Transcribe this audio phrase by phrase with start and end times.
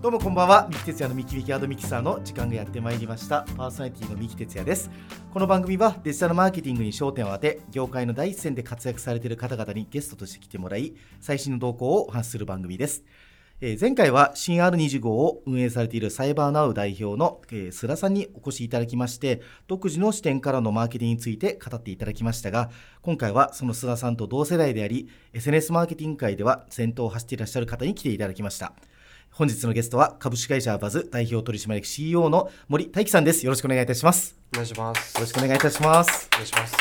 [0.00, 0.66] どうもこんばんは。
[0.70, 3.44] 三木哲也のミキミキアドミキサーの時間がやってまいりました。
[3.54, 4.90] パーソナリティの三木哲也です。
[5.30, 13.04] この番組はデジタルマーケティングに焦点を当て業界の第一線で活躍されている方々にゲストとして来てもらい最新の動向をお話しする番組です。
[13.60, 22.70] えー前回は新 R25 を運営されているサイバーナウ代表の、えー、須田さんにお越しいただきまして独自の視点からのマーケティングについて語っていただきましたが
[23.02, 28.72] 今回はその須田さんと同世代であり SNS マーケティング界では先頭を走っていらっしゃる方に来ていただきました。
[29.32, 33.46] 本日のゲストは株式会社バズ代表取締役 CEO の森大樹さんです。
[33.46, 34.36] よろしくお願いいたします。
[34.52, 35.14] お願いします。
[35.14, 36.28] よろしくお願いいたします。
[36.32, 36.74] お願いします。
[36.74, 36.76] お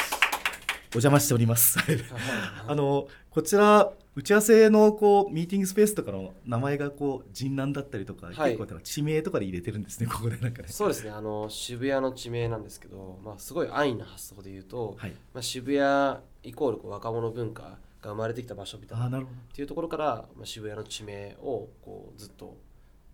[0.95, 1.77] 邪魔しております。
[2.67, 8.57] あのこちら打ち合わせのこうミーティングスペースとかの名前がこう人南だったりとか、はい。
[8.57, 10.07] 結構地名とかで入れてるんですね。
[10.11, 10.67] ここでなんかね。
[10.69, 11.11] そうですね。
[11.11, 15.11] あの渋谷の地名なんですけど、まあすごい安易な発想で言うと、はい。
[15.33, 19.19] まあ渋谷イコールこう若者文化が生まれてきた場所みたいな。
[19.19, 20.05] っていうところから、
[20.35, 22.57] まあ渋谷の地名をこうずっと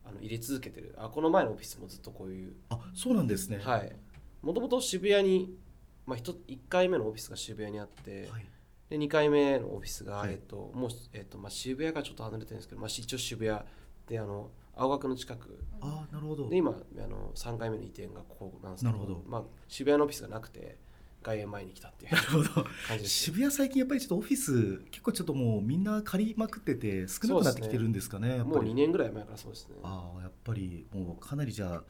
[0.04, 0.96] あの入れ続けてる。
[0.98, 3.60] あこの前のオフィスもずっとこういう、どあそうなんですね。
[3.64, 3.96] はい。
[4.42, 5.58] もともと渋谷に
[6.06, 8.46] まあ、1, 1回目のオフィスが渋谷にあって、はい。
[8.90, 13.60] で2回目のオフィスが、はいえっともうえっとまあ、渋谷からちょっと離れてるんですけど、まあ、一応渋谷
[14.08, 15.60] であの青学の近く。
[15.82, 16.50] ああなるほど。
[16.50, 19.24] で今あの3回目の移転がここなんですけどなるほど。
[19.28, 20.78] まあ、渋谷のオフィスがなくて
[21.26, 22.14] 外苑前に来たっていう。
[22.14, 22.50] なるほど。
[22.88, 23.10] 感じです。
[23.10, 29.76] 渋谷最近やっぱりちょっとオフィス結構ちょっともうみんな借りまくってて少なくなってきてるんですかねやっもうぱり2年ぐらい前からそうですね。
[29.84, 31.84] ああやっぱりもうかなりじゃあ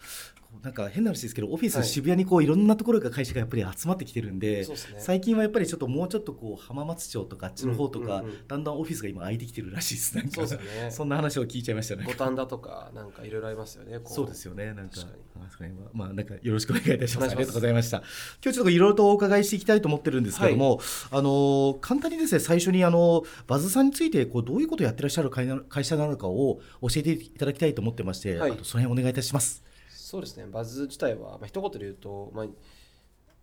[0.64, 4.96] なんか変な話ですけどオフィス、はい渋谷にこういろんなところが会社がやっぱり集まってきてるんでそうですね。
[5.00, 8.48] 最近はやっぱりちょっともうちょっとこう浜松町とかあっちの方とか、うんうんうん。
[8.48, 10.16] だんだんオフィスが今空いてきてるらしいです。
[10.16, 10.92] なんかそうですね。
[10.92, 15.02] そんな話を聞いちゃいましたね五反田とかなんかいろいろありますよねこそうですよねなんか
[15.40, 17.32] 確かにあそうですねまあなんかよろしくお願いいたします。
[17.32, 17.98] ありがとうございました。
[18.44, 20.80] 今日ちょっといろいろとお伺いしていきたいと思ってるんですけども、
[21.12, 28.52] あの簡単にですね最初にあのバズさんについてこうどういうことをやってらっしゃる会社なのかを教えていただきたいと思ってまして、はい。
[28.52, 29.64] あとその辺お願いいたします。
[29.90, 30.46] そうですね。
[30.46, 32.46] バズ自体は、まあ一言で言うと、まあ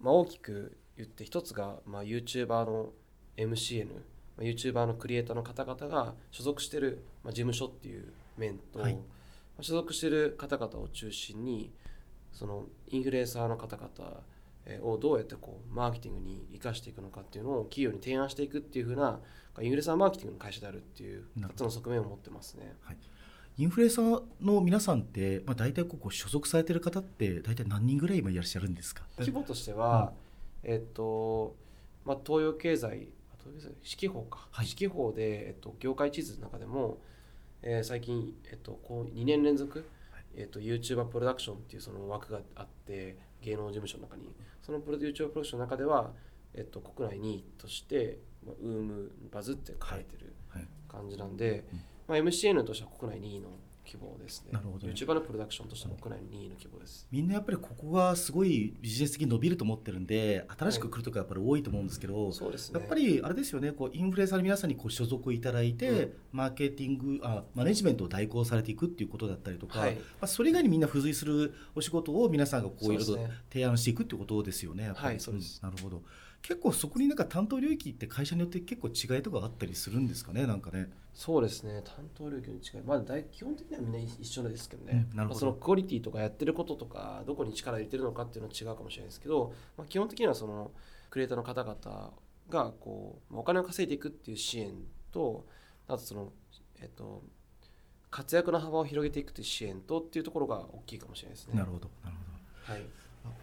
[0.00, 2.92] まあ、大きく言って一つが、まあ、YouTuber の
[3.36, 3.92] MCN、ま
[4.38, 8.94] あ、YouTuber のクリエイターの方々が所属している、まあ、事務所っていう面と、はい。
[8.94, 9.00] ま
[9.58, 11.72] あ所属している方々を中心に
[12.32, 14.20] そのインフルエンサーの方々
[14.64, 19.20] えーをどうやってこうマーケティングに生かしていくのかっていうのを企業に提案していくっていう風な
[19.60, 21.66] インフルエンサーマーケティングの会社であるっていうなるほど。
[21.66, 22.74] 2つの側面を持ってますね。
[23.58, 29.04] インフルエンサーの皆さんって、まあ、大体ここ所属されてる方って大体何人ぐらい今いらっしゃるんですか？
[29.18, 30.12] 規模としては、
[30.62, 31.54] えっと、
[32.06, 34.66] まあ、東洋経済、あ東洋経済、四季報か、はい。
[34.66, 36.98] 四季報で、えっと、業界地図の中でも、
[37.62, 39.84] えー最近、えっと、こう2年連続、
[40.36, 46.12] えっと、YouTuber プロダクションっていうその枠があって、芸能事務所の中に、そのプロ YouTuber プロダクションの中では、
[46.54, 50.68] えっと、国内2位として、まあ、ウーム、バズって書いてるはい。
[50.88, 51.78] 感じなんで、うん。
[52.08, 53.48] まあ、MCN としては国内2位の
[53.84, 54.52] 規模ですね。
[54.52, 57.06] なるほどね YouTuber のプロダクションとしては国内2位の規模です。
[57.10, 62.80] みんなやっぱりここがすごいビジネス的に伸びると思ってるんで新しく来るとかやっぱり多いと思うんですけど、そうですね。
[62.80, 73.18] やっぱりあれですよねこうインフルエンサーの皆さんにこう所属いただいて、うんマーケティングあマネジメントを代行されていくっていうことだったりとか、はいまあ、それ以外にみんな付随するお仕事を皆さんがこういろいろ
[73.52, 74.84] 提案していくっていうことですよね。
[74.84, 76.02] やっぱりはいそうですんなるほど
[76.42, 80.90] 結構そこになんか担当領域って会社によって結構違いとかあったりするんですかねなんかね。
[81.14, 81.82] そうですね。
[81.84, 82.86] 担当領域の違い。
[82.86, 85.34] まあ大基本的にはみんな一緒ですけどね、うんなるほど。
[85.34, 90.72] まあそのクオリティとかやってることとかどこに力入れてるのかっていうのは違うかもしれないですけど、まあ、基本的にはその
[91.10, 92.12] クリエイターの方々
[92.50, 94.72] がこうまあお金を稼いでいくっていう支援
[95.12, 95.46] と
[95.86, 96.32] あとその
[96.80, 97.22] えっと
[98.10, 101.54] 活躍の幅を広げていくという支援とっていうところが大きいかもしれないですね。
[101.54, 102.72] なるほどなるほど。
[102.74, 102.86] はい、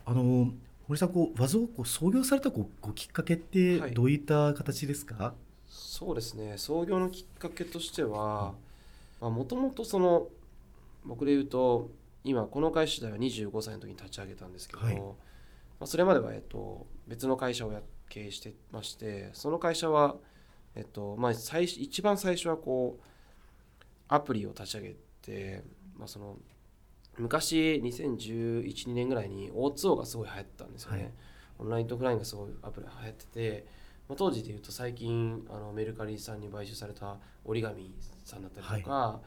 [0.05, 0.53] あの
[0.89, 3.93] 森さんこう和蔵をこう創業されたごごきっかけってはい。
[3.93, 5.35] どういった形ですか、
[5.67, 6.55] そうですね。
[6.57, 8.55] 創業のきっかけとしては
[9.21, 10.29] もともとその
[11.05, 11.91] 僕で言うと
[12.23, 14.95] 今この会社では25歳の時に立ち上げたんですけど、はい。
[14.95, 15.03] ま
[15.81, 20.15] あ、それまでは、えっと、別の会社をや経営してましてその会社は、
[20.73, 23.03] えっとまあ、最初一番最初はこう
[24.07, 25.63] アプリを立ち上げて、
[25.95, 26.35] まあ、その
[27.19, 31.11] 昔2011年ぐらいに O2O がすごい流行ったんですよね、はい。
[31.59, 33.65] オンラインとオフラインがすごいアプリが流行ってて、
[34.07, 37.93] まあ、当時でいうと最近あのメルカリさんに買収された折り紙
[38.23, 39.19] さんだったりとか、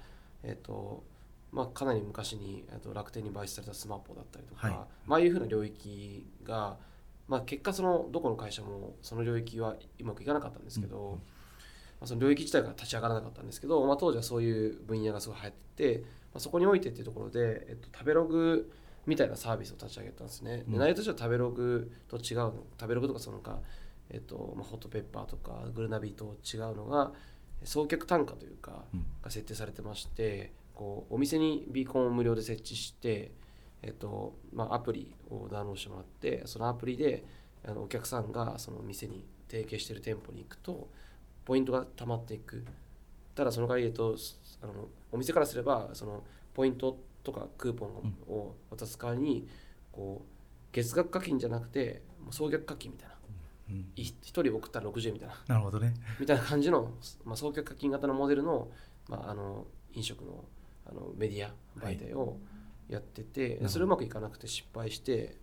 [0.43, 1.05] えっと
[1.53, 4.77] まあ、かなり昔にえっと楽天に買収されたスマポだったりとか、はい。
[5.07, 6.79] まああいうふうな領域が、
[7.29, 11.19] まあ、結果そのどこの会社もその領域はうまくいかなかったんですけど、
[12.03, 18.73] まあ、その領域自体が立ち上がらなかったんですけど、まあ、当時はそういう分野がすごい流行ってて、まあ、そこにおいてっていうところで、えっと、食べログ
[19.07, 20.65] みたいなサービスを立ち上げたんですね。
[20.67, 23.61] うんで内容としては食べログと違うの食べログとかそのか、
[24.11, 27.13] えっとまあ、ホットペッパーとかグルナビと違うのが
[27.65, 33.33] 送客単価というかうんが設定されてましてこうお店にビーコンを無料で設置して、
[33.83, 37.25] えっとまあ、アプリをダウンロードしてもらってそのアプリで
[37.65, 40.89] あのお客さんがその店に提携している店舗に行くと
[41.45, 42.65] ポイントが溜まっていく。
[43.35, 44.17] ただその代わり、えっと、
[44.63, 46.23] あのお店からすればその
[46.55, 49.49] ポイントとかクーポンを渡す代わりに
[49.91, 50.33] こう
[50.73, 53.15] 月額課金じゃなくて総額課金みたいな。
[53.71, 53.87] うん。
[53.97, 55.35] 1人送ったら60円みたいな。
[55.49, 55.95] なるほどね。
[56.19, 56.93] みたいな感じの、
[57.25, 58.71] まあ、総額課金型のモデルの,、
[59.09, 60.45] まあ、あの飲食の
[60.85, 62.39] あのメディア媒体を
[62.89, 63.69] やってて、ほど。
[63.69, 65.37] それうまくいかなくて失敗して、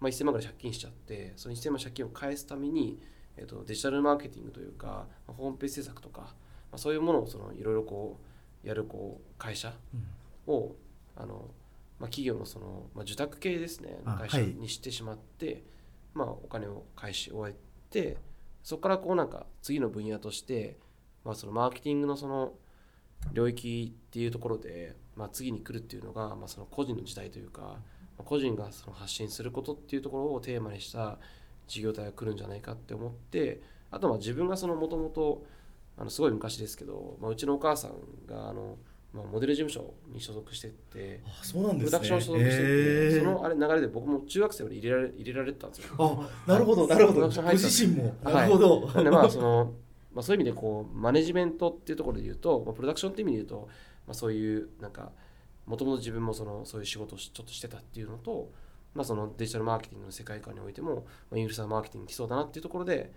[0.00, 3.00] まあ、1000万ぐらい借金しちゃってその1000万借金を返すために、
[3.38, 6.28] えっとデジタルマーケティングというか、まあホームページ制作とか、ま
[6.72, 8.18] あ、そういうものをそのいろいろこ
[8.64, 9.72] うやるこう会社
[10.46, 10.74] を、
[11.16, 11.50] あの
[11.98, 14.46] まあ、企業のその、まあ、受託系ですねあ会社はい。
[14.48, 15.64] にしてしまって、
[16.14, 17.56] まあ、お金を返し終え
[17.90, 18.18] て
[18.62, 20.78] そこからこうなんか次の分野として、
[21.24, 22.52] まあ、そのマーケティングのその
[23.32, 27.78] 領域っていうところで、まあ、次に来るっていうのが、まあ、その個人の時代というか、ま
[28.20, 31.18] あ個人がその発信することっていうところをテーマにした
[31.68, 33.60] 事業体が来るんじゃないかって思って
[33.90, 35.44] あとは自分がそのもともと
[35.96, 37.92] あのすごい昔ですけど、まあ、うちのお母さん
[38.26, 38.76] があの、
[39.12, 41.92] まあ、モデル事務所に所属しててあそうなんプですね。
[41.92, 43.18] ロダクション所属してて、へー。
[43.18, 46.28] そのあれ流れで僕も中学生まで入れられ入れられてたんですよ。
[46.46, 47.28] あなるほどなるほど。
[47.28, 48.14] ご自身も。
[48.22, 48.34] はい。
[48.34, 49.72] なるほど、なんでまあその、
[50.12, 53.68] まあ、そういう意味でこうマネジメントっていうところで言うと、まあ、プロダクションっていう意味で言うと、
[54.06, 55.10] まあ、そういうなんか
[55.66, 58.52] もともと自分もそのそういう仕事をしちょっとしてたっていうのと、
[58.94, 63.12] まあ、そのデジタルマーケティングの世界観においても、まあ、インフルエンサーマーケティング来そうだなっていうところで、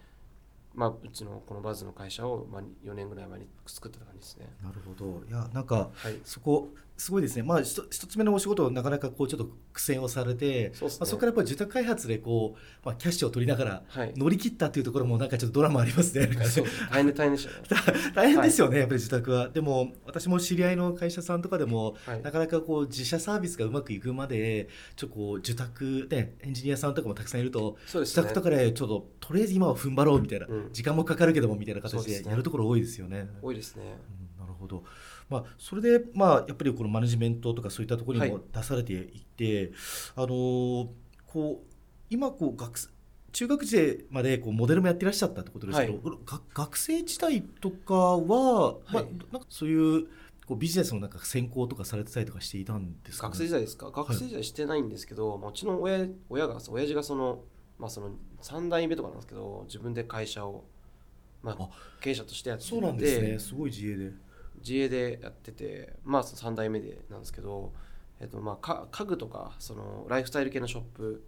[0.73, 4.49] まあ、うちのこのバズの会社を、まあ、4年ぐらい前に作った感じですね。
[4.63, 6.69] なるほどいやなんかはいそこ
[7.01, 16.27] すごいですね、まあ、一つ目のお仕事をなかなかこうちょっと苦戦をされてそねまあ、そこからやっぱり受託開発でこう、まあ、キャッシュを取りながらはい乗り切ったっていうところもなんかちょっとドラマありますね。
[16.27, 17.99] なんかねそう大変で大変でしたね。
[18.13, 19.49] 大変ですよね、やっぱり自宅は。
[19.49, 33.27] でも私も知り合いの会社さんとかでも、はいなかなかこう自社サービスがうまくいくまでちょっとこう受託でエンジニアさんとかもたくさんいると、ね宅とかでちょっととりあえず今は踏ん張ろうみたいな、うん時間もかかるけどもみたいな形でやるところ多いですよね。
[33.41, 33.97] 多いですね。
[34.15, 34.83] うんなるほど、
[35.31, 38.43] まあ、それで、まあ、やっぱりこのマネジメントとかそういったところにもはい。
[38.53, 39.71] 出されていて、
[40.15, 40.87] あのー
[41.25, 41.71] こう
[42.09, 42.89] 今こう学生
[43.31, 46.17] 中学時までこうモデルもやってらっしゃったってことですけど、はい。
[46.53, 50.07] 学生時代とかは、まあはい、なんかそういう
[50.45, 53.89] こうビジネスのなんか専攻とかされてたりとかしていたんですか、学生時代ですか？
[53.89, 57.39] 学生時代してないんですけど、まあうちの親親が親父がその,、
[57.79, 58.11] まあ、その
[58.41, 60.65] 3代目とかなんですけど自分で会社を、
[61.41, 61.69] まああ、
[62.01, 63.39] 経営者としてやっててそうなんですね。
[63.39, 64.11] すごい自営で。
[64.61, 67.73] 自営でやっててまあ3代目でなんですけど、
[68.19, 71.23] えっとまあ、家具とかそのライフスタイル系のショップ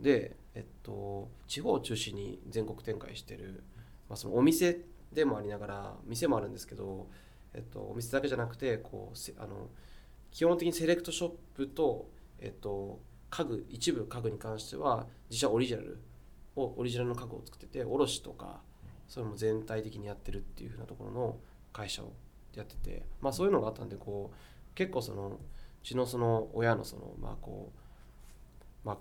[0.00, 3.64] で、えっと、地方を中心に全国展開してる、
[4.08, 4.78] まあ、そのお店
[5.12, 7.08] でもありながら店もあるんですけど、
[7.54, 9.68] えっと、お店だけじゃなくてこうあの
[10.30, 12.10] 基本的にセレクトショップと、
[12.40, 15.98] えっと、家具一部家具に関しては自社オリジナル
[16.56, 18.60] をオリジナルの家具を作ってて卸とか
[19.08, 21.36] それも全体的にやってるっていう風なところの
[21.72, 22.12] 会社を
[22.56, 25.38] やってて、まあ、そういうのがあったんでこう結構そのう
[25.82, 27.72] ちのその親のそのまあこ
[28.84, 28.98] うまあ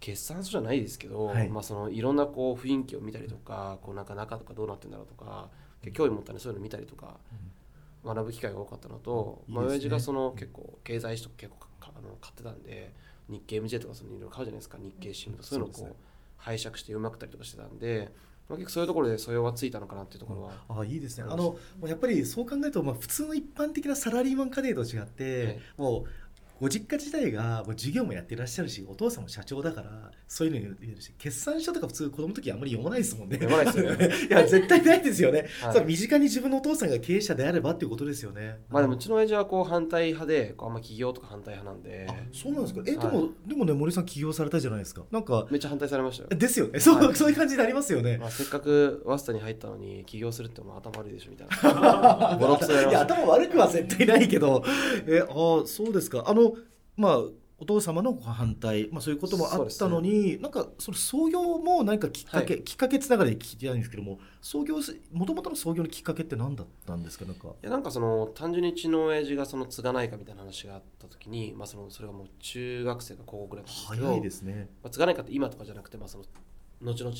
[0.00, 1.48] 決算書じゃないですけど、はい。
[1.48, 5.48] まあ、そのいろんなこう雰囲気を見たりとかこうなんか中とかどうなってんだろうとか
[5.92, 7.18] 興味持ったんでそういうの見たりとか
[8.04, 9.88] 学ぶ機会が多かったのと、まあ、いいですね。
[9.88, 12.92] 親父がその結構経済誌とか結構かあの買ってたんで
[13.28, 15.94] 日経 MJ とかそのいろいろ買うじゃないですか日経新聞とかそういうのをこそう
[16.36, 18.10] 拝借して読みまくったりとかしてたんで、
[18.52, 21.24] まあ、結構そういうところで素養はついたのかなっていうところは、あいいですね。
[21.24, 21.56] うんあの
[21.86, 26.04] やっぱりそう考えると、まあ、普通の一般的なサラリーマン家庭と違って、はいもう
[26.60, 33.36] ご実家自体がもう授業もやってらっしゃるしお父さんも社長だからそういうの言えるし決算書とか普通子供の時あんまり読まないですもんね。
[33.36, 35.46] 読まないですよね いや絶対ないですよね。
[35.60, 38.60] はいそう身近に自分のお父さんが経営者であればっていうことですよね。
[38.70, 42.80] まあでもうちの親父はこう反対派でこうあんま起業とか反対派なんであそうなんですか？
[42.86, 45.02] えでも、はでもね森さん起業されたじゃないですか。
[45.10, 46.80] なんかめっちゃ反対されましたよ、ですよね。
[46.80, 48.16] そう、はいそういう感じになりますよね。
[48.16, 54.64] まあ、せっかくワスタに入ったのに起業するってもう頭悪いでしょみたいな ボロクソやりいやました頭悪くは絶対ないけど
[55.06, 56.54] えあそうですかあの
[56.96, 57.22] まあ
[57.62, 64.78] お父様のご反対、まあ、そういうこともあったのに、なんかその創業も何かきっかけ、はきっかけつながりで聞きたいんですけども創業
[65.12, 67.24] もともとの創業のきっかけって何だったんですか？
[67.24, 67.48] なんか。
[67.48, 74.68] いやなんかその単純にうちの親父がその継がないかみたいな話があった時に、まあ、そのそれがもう中学生か高校ぐらいなんですけど早いですね。
[74.82, 76.24] まあ、継がないかって今とかじゃなくて、まあ、その
[76.82, 77.14] 後々、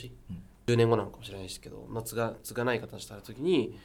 [0.67, 3.79] 10年後なのかもしれないですけど、まあ、継が継がない方した時に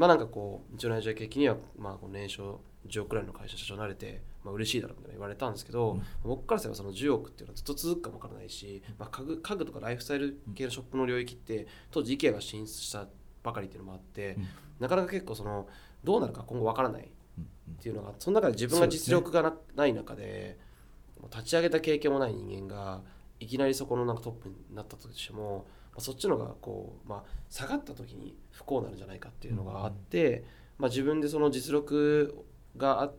[0.00, 6.02] まあなんかこううちの親父は的には、まあ、こう年商10億くらいの会社社長になれて、まあ嬉しいだろうみたいな言われたんですけど、うん。
[6.24, 13.08] 僕からすればその10億っていうのはずっと続くかもわからないし、まあ、家具家具とかライフスタイル系のショップの領域って当時 IKEA が進出した
[13.42, 14.48] ばかりっていうのもあって、うん。
[14.78, 15.68] なかなか結構その
[16.02, 17.44] どうなるか今後わからないうん。
[17.74, 20.58] っていうのがその中で自分が実力がな,、ない中で
[21.30, 23.02] 立ち上げた経験もない人間が
[23.38, 25.64] いきなりそこのなんかトップになったとしても、ま
[25.98, 30.44] あ、そっちのがこう、まあ、下がった時に不幸なんじゃないかっていうのがあって、
[30.78, 32.44] まあ、自分でその実力
[32.76, 33.10] があ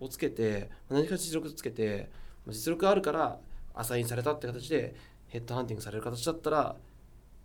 [0.00, 2.08] をつけて何か実力をつけて
[2.46, 3.38] まあ実力があるから
[3.74, 4.94] アサインされたって形で
[5.28, 6.76] ヘッドハンティングされる形だったら、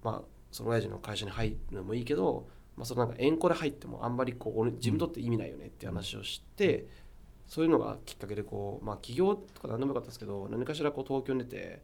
[0.04, 6.88] まあ、その親父の会社に入るのもいいけど、まあ、そのなんか縁故で入ってもあんまりこう俺自分にとって意味ないよねって話をして、
[7.48, 11.82] そういうのがきっかけでこう、まあ、起業とか何でもよかったですけど何かしらこう東京に出て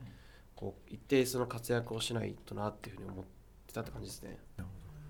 [0.62, 3.26] こう一定数の活躍をしないとなっていうふうに思っ
[3.66, 4.38] てたって感じですね。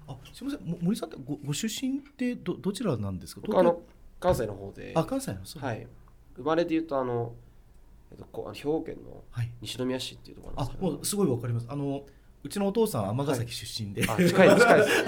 [0.08, 0.68] あすみません。
[0.68, 3.42] も森さんってごご出身ってどどちらなんですか？
[3.44, 3.82] 僕あの
[4.20, 5.86] 関西の方で、あ関西のそうはい、
[6.38, 7.34] 生まれで言うとあの、
[8.12, 9.52] えっと、こうあの兵庫県のはい。
[9.62, 10.92] 西宮市っていうところなんあですけど。
[10.94, 11.68] もうすごいわかります。
[11.70, 12.04] あの
[12.44, 14.82] うちのお父さん尼崎出身で、あ近い近い。
[14.82, 15.04] です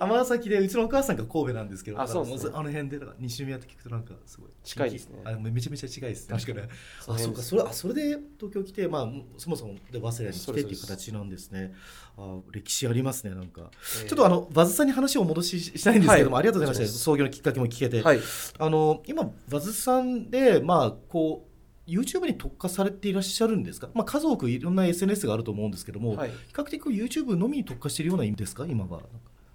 [0.00, 2.36] 尼崎でうちのお母さんが神戸なんですけどあそうね。
[2.54, 4.90] あの辺で西宮って聞くとなんかすごい近い。
[4.90, 5.20] ですね。
[5.24, 6.38] あめちゃめちゃ近いですね。
[6.38, 6.66] 確かに。
[7.08, 11.74] あそうかそれあそれで東京来てまあそもそもで早稲田に来てっていう形なんですね。
[12.16, 13.70] あ歴史ありますねなんか、
[14.02, 14.08] えー。
[14.08, 16.42] ちょっとあのバズさんに話を戻ししたいんですけども、はい。
[16.42, 16.98] ありがとうございました。
[16.98, 18.20] 創業のきっかけも聞けて、はい。
[18.58, 21.47] あの今バズさんでまあこう
[21.88, 26.30] YouTube に特化されていらっしゃるんですか、まあ、数多くいろんな SNS があると思うんですけども、はい。
[26.30, 28.66] 比較的 YouTube のみに特化しているような意味ですか？
[28.66, 29.00] 今は。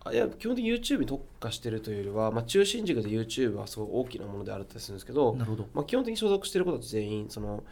[0.06, 5.68] あいや基本的に YouTube に特化してるというよりは、まあ、中心軸で YouTube はすごい大きなものであるったりするんですけど、なるほど。
[5.74, 7.64] まあ、基本的に所属していることは全員その、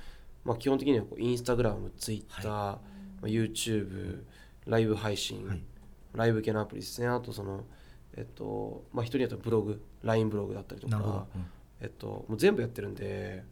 [0.46, 2.80] まあ、基本的にはこうインスタグラム、ツイッター、ま
[3.24, 4.24] あ、YouTube、
[4.65, 5.63] ライブ配信、はい。
[6.13, 7.65] ライブ系のアプリですね、あとその、
[8.15, 11.18] えっとまあ、人によってはブログ、LINE ブログだったりとなるほど。
[11.18, 11.27] か、、
[11.82, 13.44] えっと、もう全部やってるんで、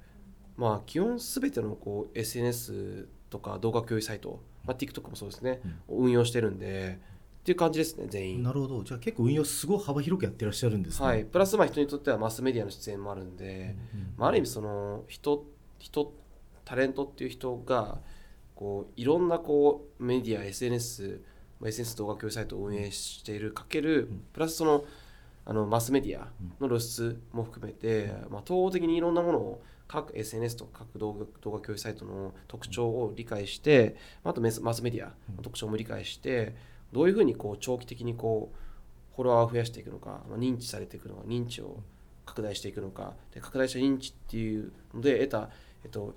[0.59, 6.99] まあ、基本すべてのこう SNS とか動画共有サイト、まあ、TikTok もそうですね、運用してるんで、
[7.39, 8.37] っていう感じですね、全員。
[8.37, 8.83] うんなるほど。
[8.83, 15.45] じゃあ結構運用すごい幅広くやってらっしゃるんですね、はい、プラスまあ人にとってはマスメディアの出演もあるんで、うんまあ、ある意味その人
[15.79, 16.13] 人
[16.65, 17.99] タレントっていう人が
[18.53, 21.21] こういろんなこうメディア SNS、
[21.61, 24.23] まあ SNS 動画共有サイトを運営しているかけるうん。
[24.33, 24.83] プラスその
[25.45, 26.27] あのマスメディア
[26.59, 36.55] の露出も含めて、まあ、統合的にいろんなものを各 SNS とか各動画動画共有サイトの特徴を理解して、まああとメスマスメディアの特徴も理解して
[36.93, 41.81] どういうふうにこう長期的にこうフォロワーを増やしていくのか、まあ、認知されていくのか認知を
[42.25, 45.49] 拡大していくのかで拡大した認知っていうので得た、
[45.83, 46.15] えっと、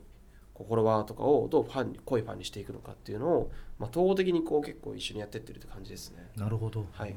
[0.53, 6.29] こうフォロワーとかをどうファンに濃いファンにしていくのかっていうのを、まあ、統合的にこう結構一緒にやってってるって感じですね。
[6.37, 7.11] なるほど、はい。
[7.11, 7.17] うん。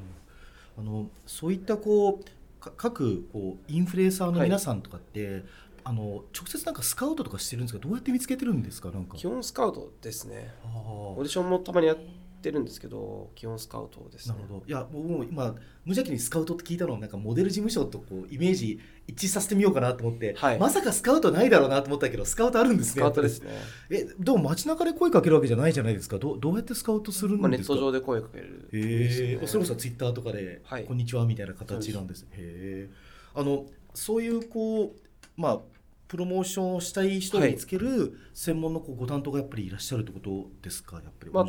[0.78, 5.44] あのそういったこうか各こうインフルエンサーの皆さんとかって、
[5.88, 7.80] あの直接なんかスカウトとかしてるんですか？
[7.80, 8.90] どうやって見つけてるんですか？
[8.90, 9.18] なんか。
[9.18, 10.52] 基本スカウトですね。
[10.64, 11.98] オーディションもたまにやっ
[12.42, 14.36] てるんですけど基本スカウトですね。
[14.36, 14.48] なる。
[14.48, 14.64] ほど。
[14.66, 15.46] いやもう今
[15.86, 20.60] 無邪気にスカウトって聞いたのはなんかモデル事務所とこうイメージ一致させてみようかなと思って、はい。
[20.60, 23.52] まさかスカウトないだろうなと思ったけどスカウトあるんですねスカウトですね。
[23.92, 26.18] えでも街中で声かけるわけじゃないじゃないですか？
[26.18, 30.86] どうどうやってスカウトするんまあ、ネですか、ット上で声かける、へえそれこそツイッターとかで、はい。
[30.86, 32.26] こんにちはみたいな形なんです。
[32.32, 32.90] へえ。
[33.36, 34.92] あのそういうこう
[35.38, 35.60] まあ
[36.08, 40.98] プロモーションをしたい人を見つける専門のこうご担当がやっぱりいらっしゃるってことですか？
[40.98, 41.32] やっぱり。
[41.32, 41.46] まあ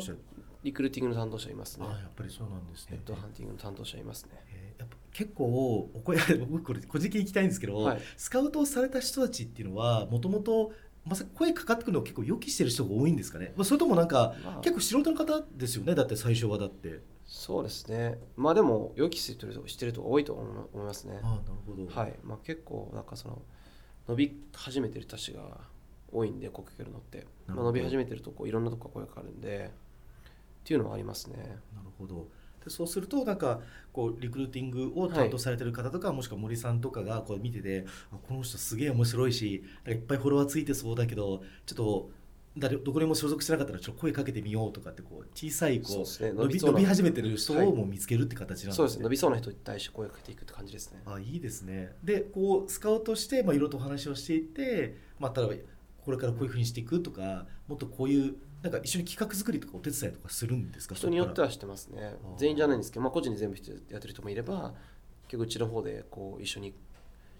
[0.63, 1.91] リクルーティングの担当者いますねあ。
[1.91, 2.99] やっぱりそうなんですねヘッ。
[3.07, 4.31] ドハンティングの担当者いますね。
[4.51, 6.17] えーやっぱ結構お声
[6.49, 10.71] 僕これ個人的に聞きたいんですけど、はいスカウトをされた人たちっていうのはもともと
[11.05, 13.53] まさか声かかってくるのを結構予期してる人が多いんですかね？
[13.55, 15.95] まあそれともなんかまあ結構素人の方ですよね？
[15.95, 17.01] だって最初はだって。
[17.25, 18.19] そうですね。
[18.35, 21.19] まあでも予期してる人してる人が多いと思いますね。
[21.23, 21.99] ああなるほど。
[21.99, 22.13] はい。
[22.23, 23.41] まあ結構なんかその
[24.07, 25.41] 伸び始めてる人たちが
[26.11, 27.27] 多いんで、声かけるのって。
[27.47, 29.71] まあ、伸び始めてるとこういろんなとこから声かかるんで、
[30.63, 31.37] っていうのはありますね。
[31.37, 32.27] なるほど
[32.63, 33.61] でそうするとなんか
[33.93, 42.11] こうリクルーティングを担当されてる方とか、もしくは森さんとかがこう見ててあこの人すげえ面白いしいっぱいフォロワーついてそうだけどちょっと
[42.59, 48.73] 誰どこにも所属してなかったらちょっと声かけてみようとかってこう小さいこそうねう伸び伸び始めてる人はいをもう見つけるって形なんですね。
[48.75, 49.03] そうですね。
[49.03, 51.01] 伸びそうな人に対して声かけていくって感じですね。
[51.05, 55.53] あいいですねでこうスカウトして、まあ、いろいろとお話をしていって、まあ、例えば
[56.03, 60.95] これからこういうふうにしていくとかもっとこういうなんか一緒に企画作りとかお手伝いとかするんですか？
[60.95, 62.15] 人によってははしてますね。
[62.37, 63.57] 全員じゃないんですけど、まあ個人で全部
[63.89, 64.73] やってる人もいれば、
[65.27, 66.73] 結構うちの方でこう一緒に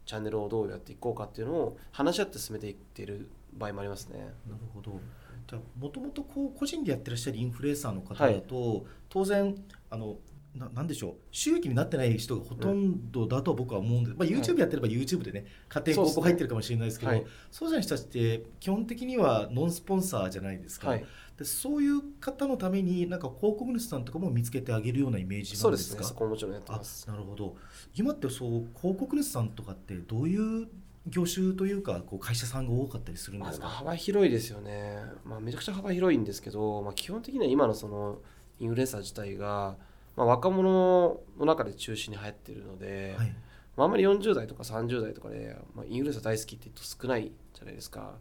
[0.06, 4.20] チャンネルをどうやっていこうかっていうのを話し合って進めていっている場合もありますね。
[4.48, 5.00] なるほど。
[5.48, 9.56] じゃあもともとこう個人でやってらっしゃるインフルエンサーの方だと、当然
[9.90, 10.18] あの
[10.58, 17.26] ななんでしょう収益になってない人がほとんどだと僕は思うんで、まあ、YouTube やってれば YouTube でね勝手に広告入ってるかもしれないですけどはい。
[17.52, 21.06] そうじゃない人たちって基本的にはノンスポンサーじゃないですか、はい。
[21.38, 26.10] でそういう方のためになんか広告主さんとかも見つけてあげるようなイメージそうんでなですかすね。
[26.10, 27.08] そこももちろんやってあます。
[27.08, 27.56] なるほど。
[27.96, 30.68] 今ってそう広告主さんとかってどういう
[31.10, 38.20] 業種というかこう会社さんが多かったりするんまあですか、幅広いですよね、まあ、めちゃくちゃ幅広いんですけど、まあ、基本的には今のその
[38.60, 39.78] インフルエンサー自体が、
[40.16, 43.36] まあ、若者の中で中心に流行ってるので、はい。
[43.78, 48.16] まあ、あんまり40代とか30代とかで、まあ、インフルエンサー大好きって言うと少ないじゃないですか。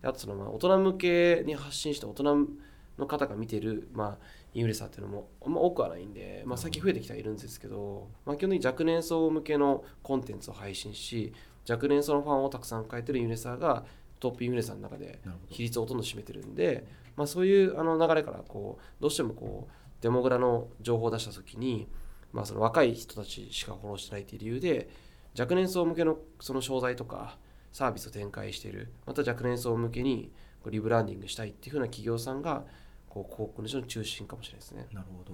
[0.00, 2.46] であとそのまあ大人向けに発信して大人
[2.96, 11.32] の方が見てる、まあ、インフルエンサーっていうのもあんま多くはないんで、まあ、最近増えてきてはいるんですけど、まあ、基本的に若年層向けのコンテンツを配信し
[11.68, 13.84] 若年層のファンをたくさん抱えてるインフルエンサーが
[14.18, 16.86] トップインフルエンサーの中で比率をほとんど占めてるんで、
[17.16, 21.88] まあ、そういうあの流れからこうどうしてもこうデモグラの情報を出した時に、
[22.32, 24.88] まあ、その若い人たちしかフォローしてないっていう理由で
[25.38, 27.38] 若年層向けのその商材とか
[27.72, 32.64] サービスを展開しているまた若年層向けにこうリブランディングしたいっていうふうな企業さんが
[33.08, 34.86] こう広告主の中心かもしれないですね。
[34.92, 35.32] なるほど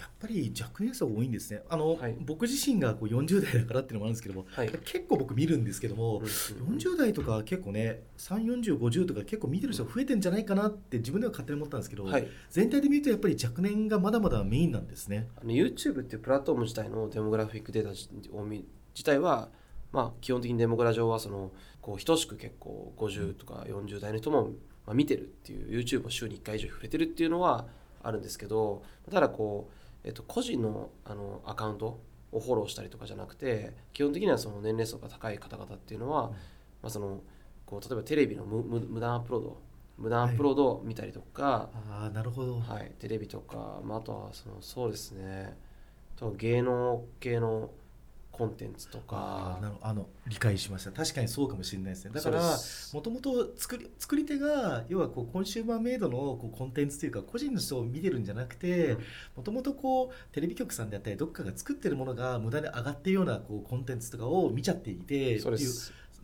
[0.00, 1.62] やっぱり若年層多いんですね。
[1.68, 2.16] あの、はい。
[2.20, 4.70] 僕自身がこう40代だからっていうのもあるんですけども、はい。
[4.84, 15.28] 結構僕見るんですけども、40代とか結構ね34050とか結構見てる人増えてんじゃないかなって自分では勝手に思ったんですけど、はい、全体で見るとやっぱり若年がまだまだメインなんですね。
[15.36, 19.48] あの YouTube っていうプラットフォーム自体のデモグラフィックデータ自体は、
[19.92, 24.50] まあ、基本的にデモグラ上はそのこう等しく結構50とか40代の人も、
[24.86, 27.66] まあ、見てるっていう YouTube を週に1回以上触れてるっていうのは
[28.02, 32.00] あるんですけどただこう、えっと、個人のあのアカウント
[32.32, 36.30] をフォローしたりとかじゃなくて基本的にはその年齢層が高い方々っていうのは、うん。
[36.30, 36.36] ま
[36.84, 37.20] あ、その
[37.66, 39.56] こう例えばテレビの無無無断アップロード
[39.98, 45.54] 無断アップロードを見たりとか、ああなるほど、はい、テレビとか、まあ、あとはそのそうですね。
[46.16, 47.70] あと芸能系の
[48.32, 49.56] コンテンツとか。
[49.56, 50.92] あーなるあの理解しました。
[50.92, 52.12] 確かにそうかもしれないですね。
[52.14, 52.56] だから
[52.92, 58.96] もともと作り作り手が要はこうコンシューマーメイドのこうコンテンツというか個人の人を見てるんじゃなくて
[59.36, 65.40] もともとこうテレビ局さんであったりどっかが作ってるものが無駄に上がってるようなこうコンテンツとかを見ちゃっていて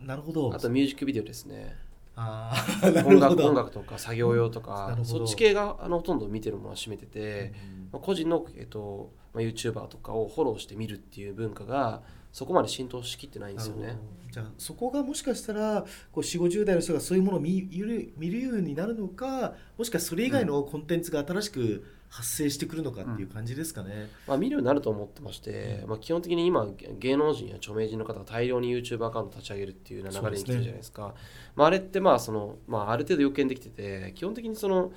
[0.01, 0.55] なるほど。
[0.55, 1.77] あとミュージックビデオですね
[2.17, 2.53] あ
[3.07, 7.89] 音楽音楽とか作業用となかそっち系があのほとんど見てるものは占めてて、うん。
[7.93, 12.03] まあ、個人の、えっとまあ、YouTuber とかをフォローして見るっていう文化が
[12.33, 13.99] そこまで浸透しきってないんですよね。
[14.31, 24.09] じゃあそこがもしかしたらこう4 5 0代の人がそういうものを見見る見るようになるのかもしくはそれ以外のコンテンツが新しく発生してくるのかっていう感じですかね。
[24.27, 26.67] まあ、見るようになると思ってまして、まあ、基本的に今
[26.99, 31.15] 芸能人や著名人の方が大量に YouTube アカウント立ち上げるっていう流れに来てるじゃないですか。
[31.55, 34.93] まあ、あれってまあその、まあ、ある程度予見できてて基本的にその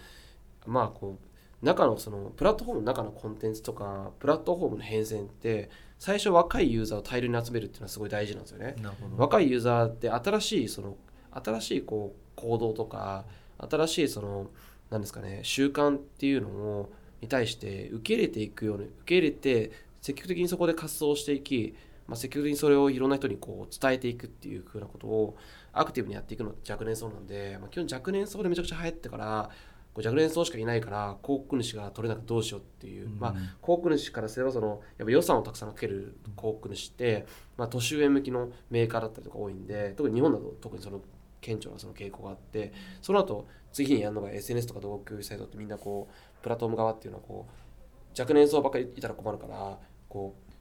[0.65, 8.75] まあこう中のそのプラットフォームの中のコンテンツとかプラットフォームの変遷って最初若いユーザーを大量に集めるっていうのはすごい大事なんですよね。
[9.17, 10.95] 若いユーザーって新しいその
[11.31, 13.25] 新しいこう行動とか
[13.57, 14.49] 新しいその
[14.89, 21.75] 何ですかね習慣っていうのをに対して受け入れていくように受け入れて積極的にそこで活動していき、
[22.07, 25.37] まあ、積極的にそれをいろんな人にこう伝えていくっていう風なことを
[25.73, 29.49] アクティブにやっていくのって若年層なんで、まあ、基本若年層でめちゃくちゃ流行ってから
[29.93, 37.25] こう若年層しかいないから広告主が取れなくてどうしようっていう、まあ、広告主からすればそのやっぱ予算をたくさんかける広告主って、
[37.57, 41.01] まあ、年上向きのメーカーだったりとか多いんで特に日本だと特にその
[41.41, 50.51] 顕著なその傾向があってその後次にやるのが SNS とか動画共有サイトってみんなこうプラットフォーム側っていうのはこう若年層ばっかりいたら困るからこう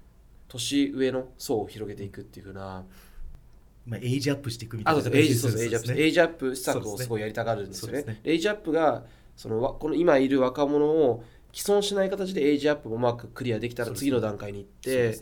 [0.49, 2.85] 年上の層を広げていくっていうふうな
[3.89, 8.03] まあ、エイジアップしていくみたいなあそうですエイジアップエイジアップ施策をすごいやりたがるんですよね。
[8.03, 8.21] ね。
[8.23, 15.17] エイジアップがそのわこの今いる若者を毀損しない形でエイジアップもうまくクリアできたら次の段階に行って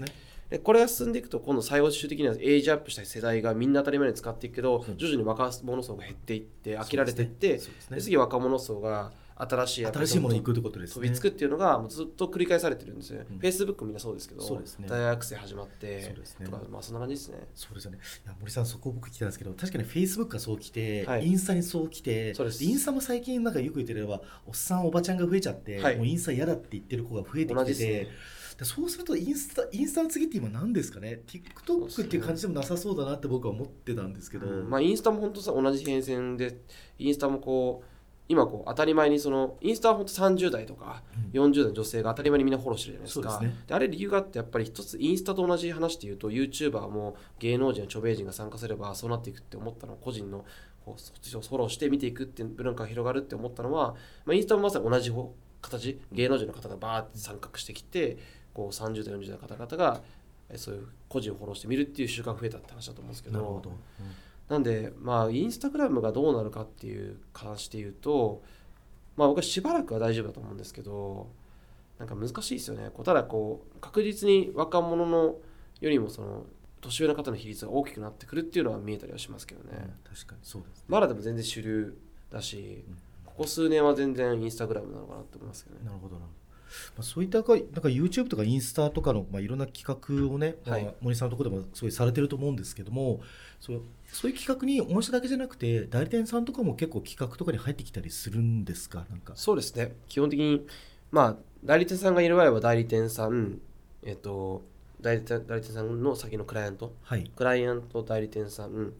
[0.51, 7.61] でこれが進んでいくと今度最後終的にはエイジアップした世代がみんな当たり前に使っていくけど徐々に若者層が減っていって飽きられていって
[7.99, 10.95] 次若者層が新しい新しいものに行くってことですね。
[10.95, 13.21] 飛びつくっていうのがもうずっと繰り返されてるんですよ。
[13.21, 13.27] ね。
[13.31, 13.39] うん。
[13.39, 14.89] Facebook みんなそうですけどそうですね。
[14.89, 16.49] 大学生始まってそうですね。
[16.49, 17.39] まあそんな感じですね。
[17.55, 17.99] そうですよね。
[18.25, 21.27] いや森さんそこ僕聞きたんですけど確かにフェイスブックがそう来て、はい。
[21.27, 22.65] インスタにそう来てそうです。
[22.65, 25.97] インスタも最近なんかよく言ってればおっさんおばちゃんが増えちゃって、はい。
[25.97, 28.09] もうインスタ嫌だって言ってる子が増えて同きてて、ね。
[28.59, 36.57] でそうするとインスタインスタの次って今何ですかね？TikTok っていう感じでもなさそうだなって僕は思ってたんですけど、まあ、インスタも本当さ同じ変遷で
[36.99, 37.96] インスタもこう
[38.29, 43.31] 今こう当たり前にそのインスタは本当30代とか40代の女性が当たり前にみんなフォローしてるじゃないですか。
[43.31, 43.65] そうですね。
[43.67, 50.45] であれ理由があってやっぱり一つインスタと同じ話で言うと YouTuber も芸能人や著名人が参加すればそうなっていくって思ったのは個人の
[50.85, 58.19] こうフォローして見ていくっていう文化が広がるって思ったのは、まあ、インスタもまさに同じ方形芸能人の方がバーって参画してきて
[58.55, 60.01] こう30代40代の方々が
[60.49, 63.39] えそういう個人をフォローして見るっていう習慣が増えたって話だと思うんですけど。
[63.39, 63.73] なるほど、
[64.49, 68.43] なんでまあインスタグラムがどうなるかっていう話で言うと
[69.17, 71.29] まあ僕はしばらくは大丈夫だと思うんですけど
[71.99, 72.91] なんか難しいですよね。
[72.93, 75.37] こうただこう確実に若者の
[75.81, 76.45] よりもその
[76.81, 80.41] 年上の方の比率が大きくなってくるっていうのは見えたりはしますけどね、うん確かに。
[80.43, 80.85] そうですね。
[80.89, 81.97] まだでも全然主流
[82.31, 82.85] だし、
[83.25, 85.85] ここ数年は全然インスタグラムなのかなと思いますけどね。
[85.85, 86.46] なるほどなるほど
[86.97, 90.85] まあ、そういったかなんか YouTube とかインスタとかの、まあ、いろんな企画をね、はい。
[90.85, 93.21] まあ、森さんのところでもすごいされてると思うんですけども
[93.61, 99.05] そうそういう企画に御社だけじゃなくて代理店さんとかも結構企画とかに入ってきたりするんですか？
[99.11, 99.33] なんか。
[99.37, 99.97] そうですね。
[100.09, 100.67] 基本的に
[101.11, 103.61] まあ代理店さんがいる場合は代理店さん
[104.03, 104.63] えっと
[105.01, 106.95] 代理店代理店さんの先のクライアント？
[107.03, 107.31] はい。
[107.35, 108.93] クライアント代理店さん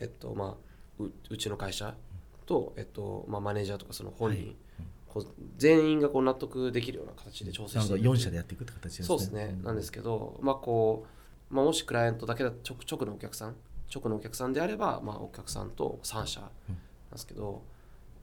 [0.00, 1.94] えっとまあううちの会社
[2.46, 4.56] と、えっとまあ、マネージャーとかその本人、はい
[5.12, 9.06] こう全員がこう納得できるような形で調整していく4社でやっていくって形ですね。
[9.06, 11.06] そうですね、なんですけど、まあこ
[11.50, 13.56] うまあ、もしクライアントだけだ直直のお客さん
[13.92, 16.50] 直のお客さんであれば、まあ、お客さんと3社なん
[17.12, 17.64] ですけど、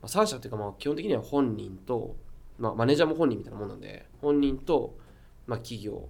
[0.02, 2.16] まあ、3社っていうかまあ基本的には本人と、
[2.58, 4.96] まあ、マネージャーも本人みたいなもんなんで本人と、
[5.46, 6.08] まあ、企業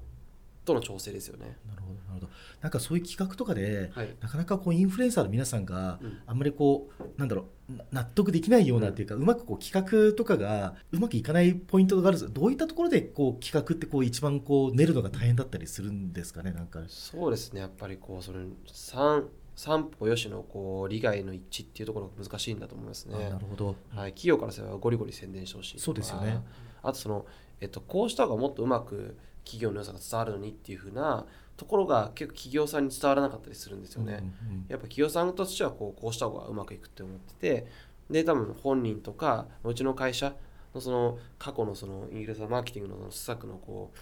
[0.68, 1.56] との調整ですよね。
[1.68, 2.28] なるほどなるほど。
[2.60, 6.18] なんかそういう企画とかではい、なかなかこうインフルエンサーの皆さんがうん。
[6.26, 16.80] あんまりこうなんだろうな納得できないようなっていうか、うまくこう企画とかがうまくいかないポイントがあるんですどういったところでこう企画ってこう一番こう練るのが大変だったりするんですかねなんか。
[16.88, 17.60] そうですね。
[17.60, 19.28] やっぱりこうそれ三
[19.58, 23.28] 三歩よしのこう利害の一致っていうところが難しいんだと思いますあね。
[23.28, 23.66] なるほど。
[23.90, 26.40] はい、企業からすればゴリゴリ宣伝してほしいそうですよね。
[26.80, 27.26] あとその、
[27.60, 29.16] えっと、こうした方がもっとうまく
[29.48, 31.24] 企業の良さが伝わるのにっていうふうな
[31.56, 34.12] ところが結構企業さんに伝わらなかったりするんですよね。
[34.12, 37.66] うんうんやっぱ企業さんとしてはこうこうした方がうまくいくって思ってて
[38.10, 40.34] で多分本人とかうちの会社
[40.74, 43.98] のその過去のそのインフルエンサーマーケティングのその施策のこう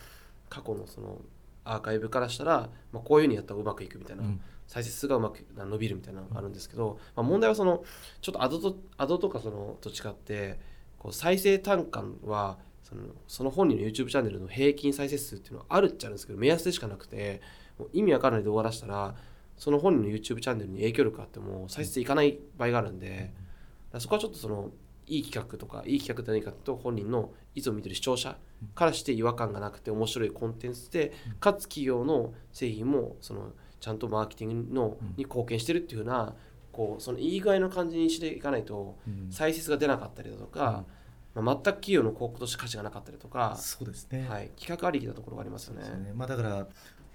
[0.48, 1.18] 過去のその
[1.64, 4.40] アーカイブからしたら、まあ、こういうふうにやったらうまくいくみたいな、うん。
[4.66, 7.84] 再生数がうまく伸びるみたいなのがあるんですけど、まあ、問題はその
[8.20, 10.58] ちょっとアドとアドとかそのと違って
[10.98, 17.40] こう再生単価はそのその本人の YouTube チャンネルの平均再生数っていうのはあるっちゃあるんですけど目安でしかなくて
[17.78, 19.16] もう意味わからない動画出したら
[19.56, 23.32] その本人の YouTube チャンネルに影響力があっても再生数いかない場合があるんで
[23.98, 24.70] そこはちょっとその
[25.08, 28.36] いい企画とかいい企画って何かと本人のいつも見てる視聴者
[28.76, 36.34] からして違和感がなくて面白いコンテンツでかつ企業の製品もそのちゃんとマーケティングのに貢献してるっていうふうな
[36.72, 39.30] こうそのいい具合の感じにしていかないとうん。
[39.30, 40.84] 再生数が出なかったりだとか、
[41.42, 45.82] まあ、全く企業の広告として価値がなかったりとか、そうですね、はい、企画ありきなところがありますよね。
[45.84, 46.12] そうですね。
[46.14, 46.66] まあ、だから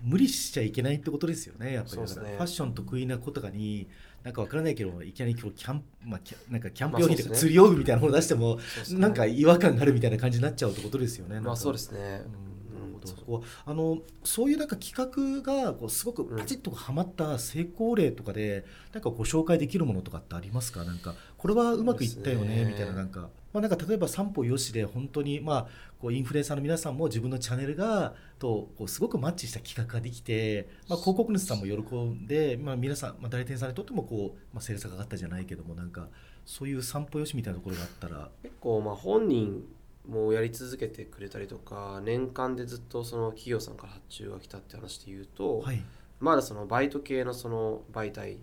[0.01, 1.97] 無理しちゃいけないってことですよねやっぱり。
[1.97, 3.87] だからファッション得意な子とかに
[4.23, 8.61] なんかわからないけどいきなり今日キャン,、まあ、キャなんかキャンプ用品とか釣り用具みたいなもの出しても、ね。
[8.97, 11.39] なんか違和感があるみたいな感じになっちゃうってことですよね。
[11.39, 11.99] まあそうですね。
[11.99, 13.07] うんなるほど。
[13.07, 20.83] そこはあのそういうなんか企画がこうすごくパチッとはまった成功例とかで、なんかご紹介できるものとかってありますか？
[20.83, 22.65] なんかこれはうまくいったよねね。
[22.65, 25.67] みたいななんか,、まあ、なんか例えば三歩よしで本当にまあ
[25.99, 36.07] こうインフルエンサーの皆さんも自分のチャンネルがとこうすごくマッチした企画ができて、まあ、広告主さんも喜んで、まあ、皆さん、まあ、代理店さんにとってもこう、まあ、セールスが上がったじゃないけどもなんか
[36.45, 38.29] そういう三歩よしみたいなところがあったら。
[38.41, 39.63] 結構まあ本人
[40.07, 45.83] もやり続けてくれたりとか年間でずっとその企業さんから発注が来たって話で言うと、はい。
[46.19, 48.37] まだそのバイト系のその媒体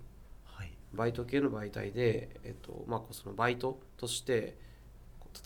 [0.44, 0.72] はい。
[0.92, 4.56] バイト系の媒体で、えっとまあ、こうそのバイトとして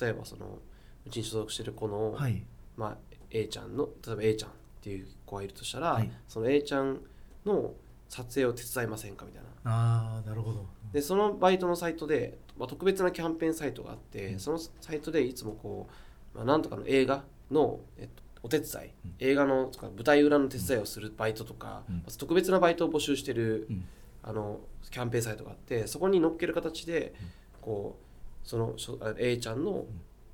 [0.01, 0.59] 例えばその
[1.07, 2.43] うちに所属してる子の、はい。
[2.77, 2.97] まあ、
[3.31, 6.11] A ちゃんの例えば A ちゃんっていう子がいるとしたら、はい。
[6.29, 7.01] その A ちゃん
[7.45, 7.75] の
[8.09, 9.49] 撮影を手伝いませんかみたいな。
[9.65, 10.67] ああなるほど。
[10.93, 14.41] でそのバイトのサイトで、まあ、特別なキャンペーンサイトがあって、うん。
[14.41, 15.89] そのサイトでいつもこ
[16.35, 19.15] う、まあ、なんとかの映画の、えっと、お手伝い、うん。
[19.19, 22.03] 映画のとか舞台裏の手伝いをするバイトとか、うん。
[22.19, 23.85] 特別なバイトを募集してる、うん。
[24.23, 27.61] あのキャンペーンサイトがあってそこに載っける形で、うん。
[27.61, 28.12] こう
[28.43, 28.75] その
[29.19, 29.85] A ちゃんの、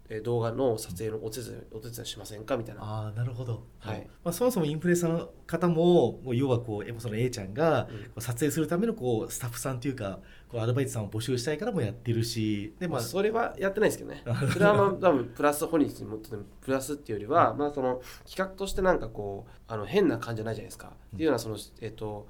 [0.08, 2.56] えー動画の撮影のお手伝いお手伝いしませんか？
[2.56, 2.82] みたいな。
[2.82, 4.08] ああなるほど、はい。
[4.24, 14.22] まあ、そもそもインフルエンサーの方ももう要はこうその A ちゃんが撮影するためのこうスタッフさんというかこうアルバイトさんを募集したいからもやってるしで、まあ、まあ、それはやってないですけどね。
[14.50, 16.30] それはまあ多分プラス本人にもって
[16.62, 20.94] プラスっていうよりは、まあその企画としてなんかこうあの変な感じじゃないじゃないですか。
[21.14, 22.26] っていうのはそのえっと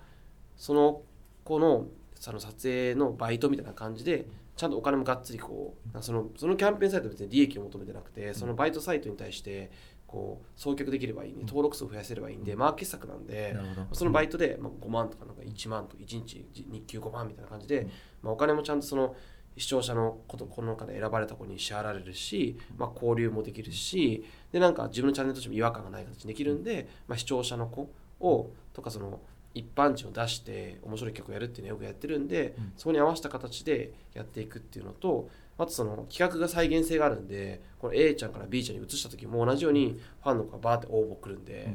[0.56, 1.02] その
[1.44, 1.86] 子の
[2.16, 4.26] その撮影のバイトみたいな感じで
[4.58, 9.70] ちゃんとお金もがっつりこうそのそのキャンペーンサイトは別に利益を求めてなくてそのバイトサイトに対して
[10.08, 13.56] こう送客できればいいんで登録数を増やせればいいんでマーケット策なんで
[13.92, 17.90] そのバイトでまあ5万とかなんか1万と1日日給5万みたいな感じで、うん。
[18.22, 19.14] まあ、お金もちゃんとその、
[19.58, 27.90] 視聴者のことこの中で選ばれた子に支払われるし、まあ、交流もできるしでなんか自分のチャンネルとしても違和感がない形にできるんで、まあ、視聴者の子
[28.20, 29.20] をとかその
[29.58, 32.72] 一般人を出して面白い曲をやるっていうのをよくやってるんで、うん。
[32.76, 41.74] そこに合わせた形でやっていくっていうのとあとその企画が再現性があるんでこの A ちゃんから B ちゃんに移した時も同じようにファンの子がバーって応募来るんで、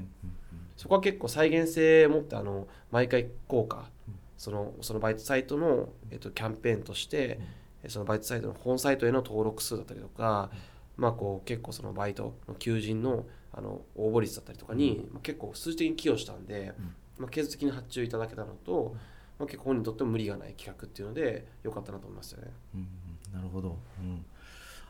[0.77, 4.15] そこは結構再現性を持ってあの毎回効果うん。
[4.37, 7.39] そのそのバイトサイトの、えっと、キャンペーンとして、
[7.83, 10.49] えそのバイトサイトの本サイトへの登録数だったりとか、
[10.97, 16.73] まあ、こう結構そのバイトの求人のあの応募率だったりとかに、まあ結構数字的に寄与したんで、
[17.17, 18.95] まあ、継続的に発注いただけたのと、
[19.39, 22.51] まあ、結構本人にとっても無理がない企画っていうので良かったなと思いますよね。
[22.75, 22.87] うんうん
[23.33, 24.23] なるほど、うん、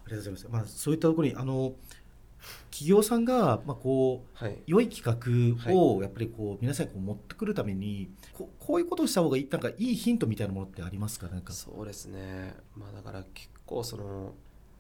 [0.05, 1.73] ありがとうございます、まあ、そういったところにあの
[2.69, 4.57] 企業さんが、まあ、こうはい。
[4.67, 11.27] 良い企画をやっぱりこう皆さんにこう持ってくるためにここういうことをした方がいいなんかいいヒントみたいなものってありますか？
[11.29, 11.53] なんか。
[11.53, 14.33] そうですね、まあ、だから結構その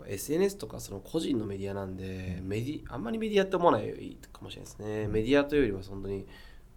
[0.05, 5.07] SNS とかその個人のメディアなんでメディあんまりメディアって思わないかもしれないですね。
[5.07, 6.25] メディアというよりは本当に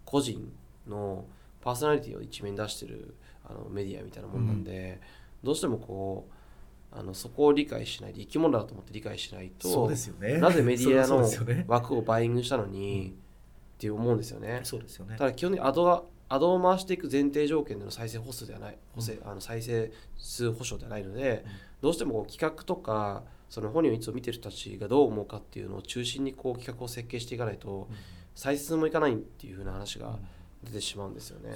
[0.07, 0.51] 個人
[0.89, 1.27] の
[1.61, 3.15] パーソナリティを一面に出してる
[3.45, 5.01] あのメディアみたいなもんなんで、
[5.43, 6.27] どうしてもこ
[6.93, 10.39] うあのそこを理解しないで生き物だと思って理解しないとそうですよね。
[10.39, 11.29] なぜメディアの
[11.69, 13.15] 枠をバイイングしたのに
[13.77, 14.61] って思うんですよね。
[14.63, 15.17] そうですよね。
[15.19, 21.51] ただ基本的にアドがアドを回していく前提条件での再生歩数ではない、補正あの再生数保証ではないので、うん。
[21.83, 27.89] どうしてもこう企画とかその本人をいつも見てる人たちがどう思うかっていうのを中心にこう企画を設計していかないと
[28.37, 30.17] 再生数もいかないっていう風な話が
[30.63, 31.51] 出てしまうんですよね。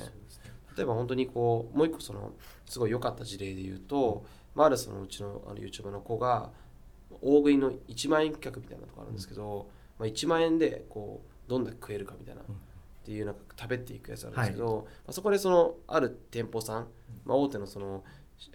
[0.77, 2.33] 例えば本当にこうもう一個その
[2.67, 6.51] すごい良かった事例で言うと、まあ、あるそのうちのあの YouTuber の子が
[7.21, 12.55] 大食いの1万円企画みたいなとこあるんですけど、まあ、1万円でこうどんだけ食えるかみたいな、うん。
[12.55, 16.87] っていうなんか食べていくやつあるんですけど、まあ、そこでそのある店舗さん、
[17.25, 18.05] まあ、大手のその、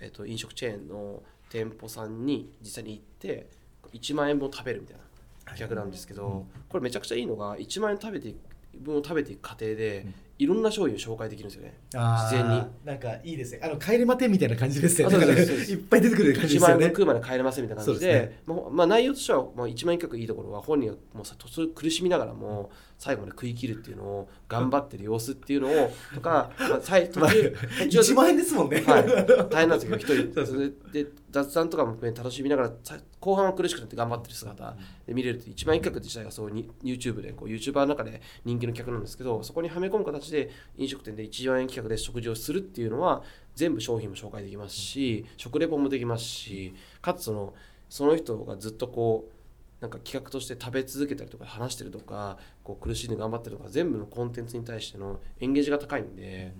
[0.01, 3.49] えっと飲食チェーンの店舗さんに実際に行って
[3.93, 5.03] 1万円分を食べるみたいな
[5.51, 6.61] 企画なんですけど、うん。
[6.69, 8.37] これめちゃくちゃいいのが1万円食べていく
[8.77, 10.13] 分を食べていく過程で、うん。
[10.37, 11.77] いろんな商品を紹介できるんですよね。
[11.93, 12.63] 自然に。
[12.83, 13.61] なんかいいですね。
[13.63, 15.17] あの帰れまてみたいな感じですよね。
[15.17, 16.85] いっぱい出てくる感じ1ですよね。
[16.87, 21.35] 食うまで帰れませんみたいな感じでそうですまあまあ、内容としては、まあ、1万円企画いいところは本人がもうさ
[21.73, 29.05] 苦しみながらも最後まで食い切るっていうのを頑張ってる様子っていうのをとか、 まあ、最途中途中1万円ですもんね、はい、
[29.49, 30.57] 大変なんですけど一人そ
[30.91, 43.23] で雑談とかも楽しみながらさ後半は苦しくなって頑張ってる姿で見れるって一番一角自体がそうに YouTube でこう YouTuber の中で人気の客なんですけどそこにはめ込む形で飲食店で1万円企画で食事をするっていうのは
[43.55, 47.53] 全部商品も紹介できますし食レポもできますしかつその
[47.89, 49.34] その人がずっとこう
[49.81, 56.53] なんか企画として食べ続けたりとか話してるとかこう苦しんで頑張ってるとか全部のコンテンツに対してのエンゲージが高いんで。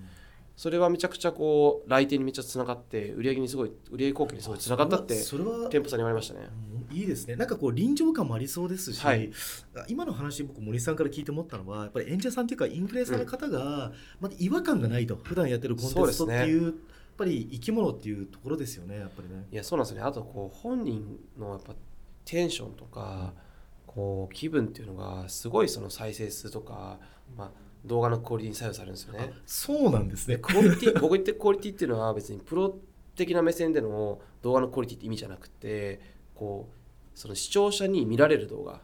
[0.56, 6.48] それはめちゃくちゃこう来店にめっちゃつながって売り上げにすごい売り上げ貢献にすごいつながったってそれは店舗さんに言われましたね。
[6.70, 9.32] うんいいですねなんかこう臨場感もありそうですし、はい
[9.88, 16.74] 今の話僕森さんから聞いて思ったのはやっぱり演者さんというかインフルエンサーの方がまだ違和感がないと普段やってるコンテンツとっていうやっ
[17.18, 19.46] ぱり生き物っていうところですよねやっぱりね。
[19.52, 21.74] いやそうなんですよねあとこう本人のやっぱ
[22.26, 23.34] テンションとか
[23.86, 27.00] こう気分っていうのがすごいその再生数とか、
[27.38, 27.52] まあ、
[27.86, 29.32] 動画のクオリティに左右されるんですよね。
[29.46, 30.38] そうなんですね。
[30.38, 32.78] クオリティ 僕言ってるクオリティっていうのは別にプロ
[33.16, 36.02] 的な目線での動画のクオリティって意味じゃなくて
[36.34, 38.82] こうその視聴者に見られる動画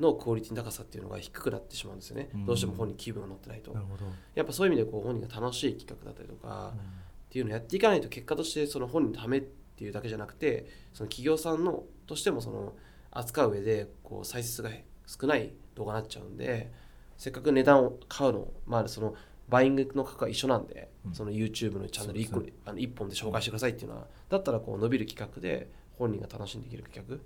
[0.00, 3.76] のクオリティの高さっていうのが低くなってしまうんですよね、うんどうしても本人気分が乗ってないと。
[4.34, 12.74] やっぱそういう意味でこう本人が楽しい企画だったりとか、っていうのをやっていかないと結果としてその本人のためっていうだけじゃなくてその企業さんのとしてもその
[13.14, 14.70] 扱う上でこう再生数が
[15.06, 16.72] 少ない動画になっちゃうんで
[17.16, 19.14] せっかく値段を買うのまあその
[19.48, 27.18] バイングの価格は一緒なんで、うんその YouTube のチャンネル1個そうであの1本で紹介してくださいっていうのはだったらこう伸びる企画で本人が楽しんでいける企画っ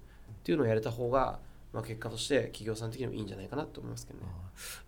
[0.42, 1.38] ていうのをやれた方が、
[1.72, 4.27] まあ、結果として企業さん的にもいいんじゃないかなと思いますけどね。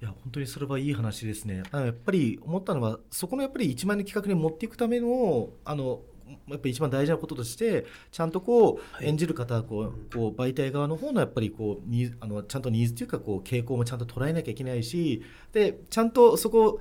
[0.02, 1.62] いや本当にそれはいい話ですね。
[1.72, 6.00] やっぱり思ったのはそこのやっぱり一万円の企画に持っていくためのあの
[6.48, 9.08] やっぱり一番大事なこととしてちゃんとこう、はい。
[9.08, 16.80] 演じる方はこうんうこう媒体側の方のやっぱりこうニーズあのちゃんとニーズというかこう傾向もちゃんと捉えなきゃいけないしでちゃんとそこ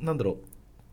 [0.00, 0.36] なんだろう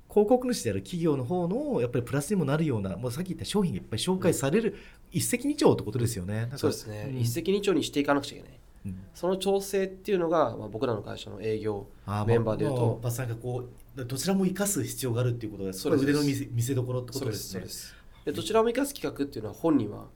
[0.09, 4.75] 広告主である企業の方のやっぱりプラスにもなるようなもうさっき言った商品がいっぱい紹介される、
[5.11, 6.49] 一石二鳥ってことですよね。
[6.55, 7.17] そうですね、ん。
[7.19, 8.59] 一石二鳥にしていかなくちゃいけない。
[8.87, 9.03] うん。
[9.13, 16.03] その調整っていうのが、まあ、僕らの会社の営業あメンバーでいうともバスさんがこうどちらも生かす必要があるっていうことがそうです。
[16.03, 17.95] 腕の見せ見せ所ってこそうでとですすねです。
[18.25, 20.07] でどちらも生かす企画っていうのは本人は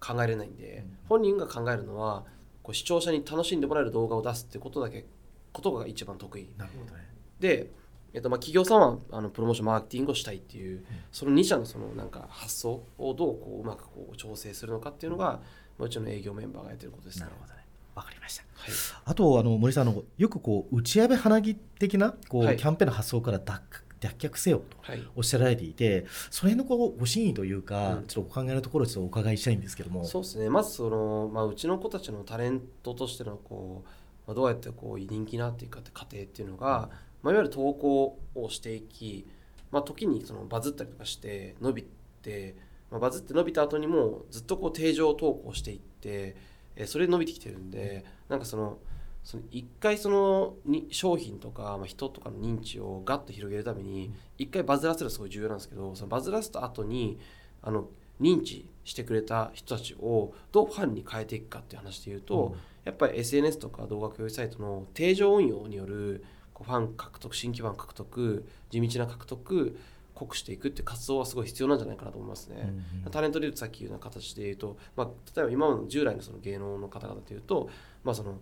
[0.00, 0.98] 考えれないんで、うん。
[1.08, 2.24] 本人が考えるのは
[2.62, 5.06] こう視聴者に楽しんでもらえる動画を出すってことだけ
[5.52, 6.48] ことが一番得意。
[6.56, 7.08] なるほどね。
[7.40, 7.70] で
[8.14, 15.40] えっと、まあ企業さんはあのプロモーションマーケティングをしたいっていう、その2社のそのなんか発想をどうこううまくこう調整するのかっていうのが、
[15.78, 17.24] まあうちの営業メンバーがやってることですね。
[17.24, 17.36] なる。
[17.40, 17.61] ほどね
[17.94, 18.44] わかりました。
[18.54, 18.70] はい。
[19.04, 22.56] あとあの森さんあのよくこう打ち上げ花火的なこう、はい。
[22.56, 23.60] キャンペーンの発想から脱
[24.00, 25.02] 脱却せよとはい。
[25.14, 28.06] おっしゃられていてその辺のこうご真意というか、うん。
[28.06, 30.04] ちょっとお考えのところをちょっとお伺いしたいんですけども。
[30.04, 30.50] そうですね。
[30.50, 33.88] まずその、まあ、うちの子たちのタレントとしてのこう、
[34.26, 36.90] まあ、どうやってこう人気になっていくかって過程っていうのが、
[37.22, 39.26] まあ、いわゆる投稿をしていき、
[39.70, 41.86] まあ、時にそのバズったりとかして伸び
[42.22, 42.56] て、
[42.90, 46.36] まあ、バズって伸びた後にもずっとこう定常投稿していって、
[46.82, 48.78] えーそれで伸びてきてるんでなんかその
[49.24, 57.18] その一回そのに商品とか、まあ、人とかの認知をガッと広げるために一回バズらせるのがすごい重要なんですけどそのバズらせた後に
[57.62, 57.88] あの
[58.20, 69.76] 認知してくれた人たちをどうファンに変えていくかっていう話でいうと、やっぱり SNS とか動画共有サイトの定常運用によるこうファン獲得新規ファン獲得地道な獲得
[70.14, 72.56] 濃くしていくって活動はすごい必要なんじゃないかなと思いますね。
[72.62, 73.10] うんうん。
[73.10, 77.68] タレントでいうとさっき言うような形で言うと、まあ、例えば今の従来のその芸能の方々でいうと、
[78.04, 78.38] まあ、その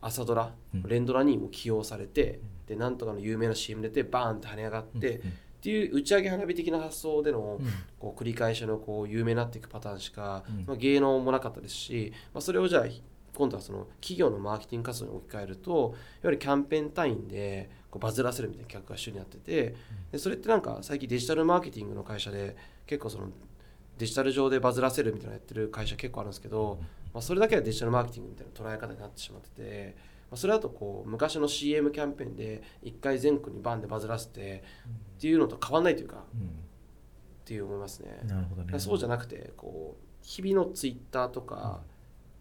[0.00, 0.82] 朝ドラ、うん。
[0.84, 5.32] 連ドラにも起用されて、でなんとかの有名な CM 出てバーンって跳ね上がって、うんうん。
[5.32, 7.66] っていう打ち上げ花火的な発想でのうん。
[7.98, 10.64] こう繰り返しのこう有名になっていくパターンしか、うん。
[10.66, 12.86] まあ、芸能もなかったですし、まあ、それをじゃあ
[13.36, 19.74] 今度はその企業のマーケティング活動に置き換えるといわゆるキャンペーン単位でこうバズらせるみたいな企画が主になってて
[20.10, 23.28] でそれってなんか最近デジタルマーケティングの会社で結構その
[23.98, 26.78] デジタル上でバズらせるみたいなのやってる会社結構あるんですけど、
[27.12, 29.96] まあ、それだけはデジタルマーケティングみたいな捉え方になってしまってて、
[30.30, 34.64] まあ、それだとこう昔の CM キャンペーンで一回全国にバンでバズらせて
[35.18, 36.20] っていうのと変わんないというかっ
[37.44, 38.18] ていう思いますね。
[38.22, 38.78] うんなるほどね。
[38.78, 41.95] そうじゃなくてこう日々のツイッターとか、こう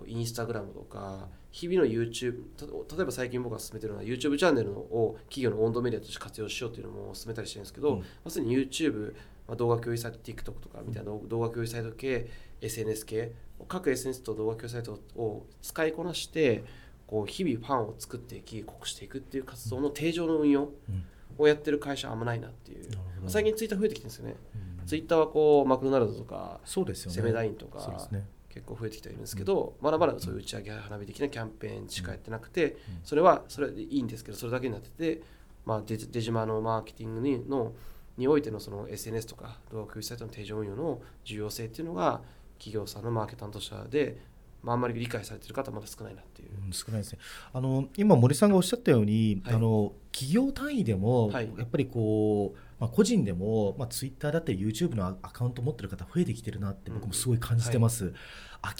[0.07, 7.99] インスタグラムとか日々の YouTube た例えば最近僕が進めてるのは YouTube チャンネルのを企業の温度メディアとして活用しようっていうのも進めたりしてるんですけど、うん。
[7.99, 9.13] まあ、すでに YouTube、
[9.47, 12.29] まあ、動画共有サイト TikTok とかみたいな動動画共有サイト系
[12.61, 13.31] SNS 系
[13.69, 16.65] 各 SNS と動画共有サイトを使いこなして
[17.07, 21.05] こう日々ファンを作っていき濃くしていくっていう活動の定常の運用うん。
[21.37, 22.89] をやってる会社あんまないなっていう。
[22.89, 23.29] なるほど。
[23.29, 24.35] 最近ツイッター増えてきてるんですよね、
[24.79, 24.85] うん。
[24.85, 32.77] ツイッターはこうマクドナルドとかセメダインとかそうですね結構増えてきてはいるんですけど、まだまだそういう打ち上げ花火的なキャンペーンしかやってなくて、うん。
[33.03, 35.21] それはそれでいいんですけどそれだけになってて、
[35.65, 37.73] まあ、デジデジマのマーケティングにの
[38.17, 42.21] においてのその SNS とか動画共有サイトの定常運用の重要性っていうのが
[42.57, 44.17] 企業さんのマーケ担当者で、
[44.65, 46.49] まあ、あんまり理解されてる方はまだ少ないなっていう。
[46.65, 47.19] うん少ないですね。
[47.53, 49.55] あの今森さんがおっしゃったように、はい。
[49.55, 51.49] あの企業単位でも、はい。
[51.57, 58.13] やっぱりこう、まあ、個人でも、まあ、ツイッターだったり YouTube のアアカウント持ってる方増えてきてるなって僕もすごい感じてます、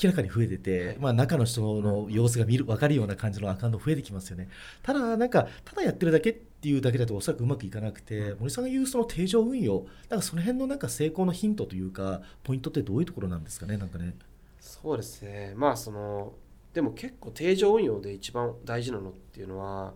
[0.02, 0.98] 明らかに増えてて、はい。
[0.98, 4.50] まあ、中の人の様子が見る分かるような感じのアカウント増えてきますよね。
[4.82, 14.16] ただなんかただやってるだけっていうだけだとおそらくうまくいかなくて、森さんが言うその定常運用なんかその辺のなんか成功のヒントというかポイントってどういうところなんですかねなんかね
[14.66, 16.34] そうですねまあその
[16.74, 19.94] でも結構定常運用で一番大事なのっていうのは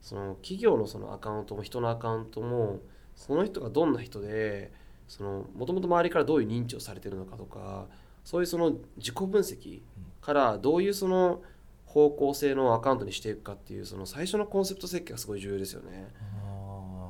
[0.00, 2.80] その企業のそのアカウントも人のアカウントも
[3.14, 4.72] その人がどんな人で
[5.20, 7.86] もともと周りからどういう認知をされてるのかとか
[8.24, 9.82] そういうその自己分析
[10.22, 11.42] からどういうその
[11.84, 16.08] 方向性のアカウントにしていくかっていうその最初のコンセプト設計がすごい重要ですよね。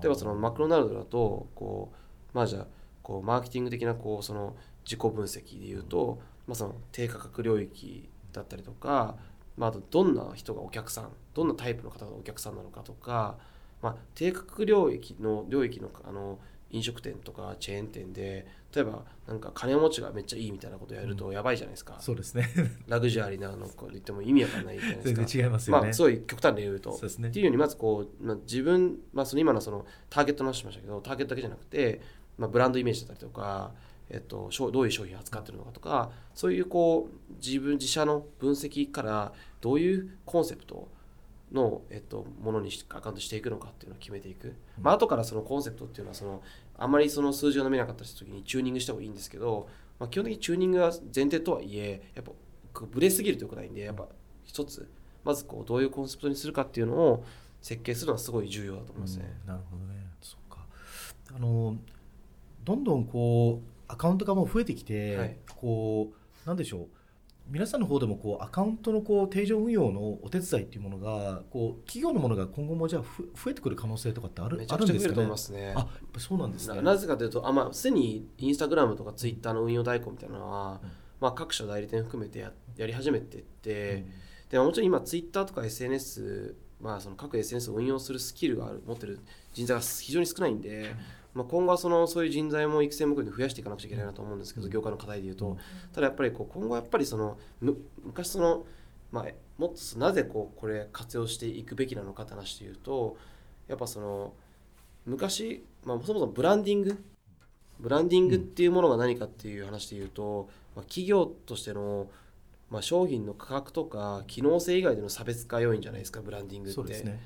[0.02, 1.92] 例えばそのマクドナルドだとこ
[2.34, 2.66] うまあじゃあ
[3.02, 9.16] こうマーケティング的なこうその自己分析で言うと、まあ、その低価格領域だったりとか、
[9.56, 13.36] まあ、あとどんな人がお客さんどんなタイプの方がお客さんなのかとか、
[13.82, 16.38] まあ、低価格領域の領域のあの
[16.70, 22.48] 飲食店とかチェーン店で例えばなんか金持ちがめっちゃいいみたいなことやるとやばいじゃないですか、そうですね。
[22.88, 26.92] ラグジュアリーなのこ言っても意味わかんないじゃないです全か然違いますよね、まあ、すごい極端に言うと。
[26.92, 27.28] そうですね。
[27.28, 32.00] っていうようにまずこう、まあ、自分、まあ、その今のそのターゲットの話しましたけどターゲットだけじゃなくて、
[32.36, 33.72] まあ、ブランドイメージだったりとか、
[34.08, 40.88] えっと、商どういう商品を扱ってるのかとかそういうこう自分自社の分析からどういうコンセプト
[41.52, 46.42] の、えっと、ものにしアカウントしていくのかっていうのを決めていく、まあ後からそのコンセプトっていうのはその
[46.76, 52.32] あんまりその数字が飲めなかった時にチューニングした方がいいんですけど、まあ、基本的にチューニングが前提とはいえやっぱ
[52.72, 54.06] こうブレすぎるとよくないんでやっぱ
[54.44, 54.88] 一つ
[55.24, 57.24] まずこうどういうコンセプトにするかっていうのを
[57.60, 59.36] 設計するのはすごい重要だと思いますね。
[59.42, 60.06] うんなるほどね。
[60.20, 60.66] そうか。
[61.34, 61.76] あの
[62.64, 65.36] どんどんこうアカウントがもう増えてきて、はい。
[65.56, 66.86] こうなんでしょう。
[67.48, 75.32] 皆さんの方でもこうアカウントのこう定常運用のお手伝いっていうものがこう企業のものが今後もじゃあふ増えてくる可能性とかってあるめちあゃくちゃ増える。
[75.76, 75.86] あ
[76.18, 76.76] そうなんですね。
[76.76, 80.90] ななぜかというと、あまあ、すでにインスタグラムとかツイッターの運用代行みたいなのは、うん。
[81.20, 84.10] まあ、各社代理店含めてややり始めてって、うん。
[84.50, 89.20] でもちろん今ツイッターとか SNS まあ、その各 SNS を運用するスキルがある持ってる
[89.54, 90.94] 人材が非常に少ないんで、
[91.36, 95.58] まあ、今後はそのそういう人材も育成目標で増やしていかなくちゃいけないなと思うんですけど、業界の課題でいうと、
[95.92, 98.64] ただやっぱりこう今後はやっぱりそのむ昔その、
[99.12, 99.26] まあ、
[99.58, 103.18] もっとなぜこうこれ活用していくべきなのかって話でいうと
[103.68, 104.32] やっぱその
[105.04, 107.04] 昔、まあ、そもそもブランディング
[107.78, 112.08] ブランディングっていうものが何かっていう話でいうと、まあ、企業としての
[112.68, 116.74] まあ、商品の価格とか機能性以外での差別化要因じゃないですかブランディングって。
[116.74, 117.20] そうですね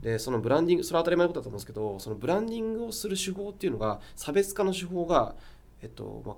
[0.00, 5.34] でそのブランディングそれは当たり前のことだと思うんですけどそのブランディングをする手法っていうのが差別化の手法が、
[5.82, 6.36] えっとまあ、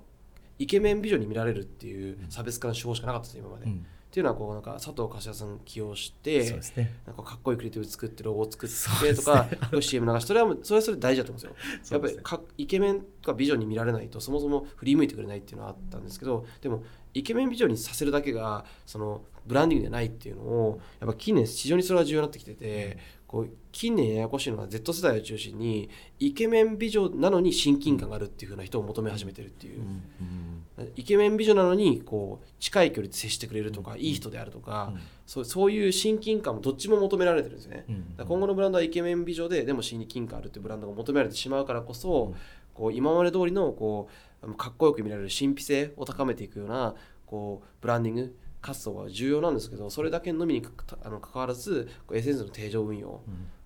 [0.57, 3.65] イケメン美女に見られるっていう差別化の手法しかなかったです今まで。
[3.65, 6.95] うんっていうのはこうなんか佐藤柏さん起用して、ね。
[7.05, 11.79] なんかかっこいいクリエイティブ作ってロゴを作ってとか、こう CM 流してそれはそれはそれで大事だと思うんですよ。
[11.83, 11.97] すね。
[11.99, 16.83] っぱりかイケメンとか美女に見られないとそもそも振り向いてくれないっていうのはあったんですけどでも
[17.13, 22.97] イケメン美女にさせるだけがそのブランディングじゃないっていうのをやっぱ近年非常にそれが重要になってきてて
[23.27, 25.87] こう近年ややこしいのは Z 世代を中心に
[26.17, 29.81] イケメン美女なのに親近感があるっていう風な人を求め始めてるっていう。
[29.81, 29.87] うんう
[30.23, 30.58] ん
[30.95, 34.93] イケメン美女なのにこう近い距離で接してくれるとかいい人であるとか
[35.25, 37.85] そうそういう親近感もどっちも求められてるんですね。
[37.87, 38.25] うん。
[38.25, 42.33] 今後のブランドはイケメン美女ででも親近感あるっていうブランドが求められてしまうからこそ、
[42.73, 44.09] こう今まで通りのこ
[44.41, 53.21] うかっこよく見られる神秘性を高めていくようなこうブランディング活動は重要なんですけどそれだけのみにかかあの関わらず SNS の定常運用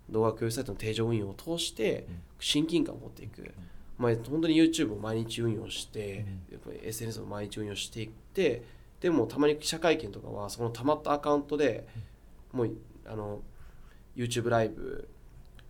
[0.09, 2.07] 動画共有サイトの定常運用を通して
[2.39, 3.53] 親近感を持っていく、
[3.97, 8.63] まあ、本当に YouTube を毎日運用して、やっぱり SNS を毎日運用していって
[8.99, 11.87] でもたまに記者会見とかはそのたまったアカウントで
[12.51, 12.71] もう
[13.05, 13.41] あの
[14.15, 15.07] YouTube ライブ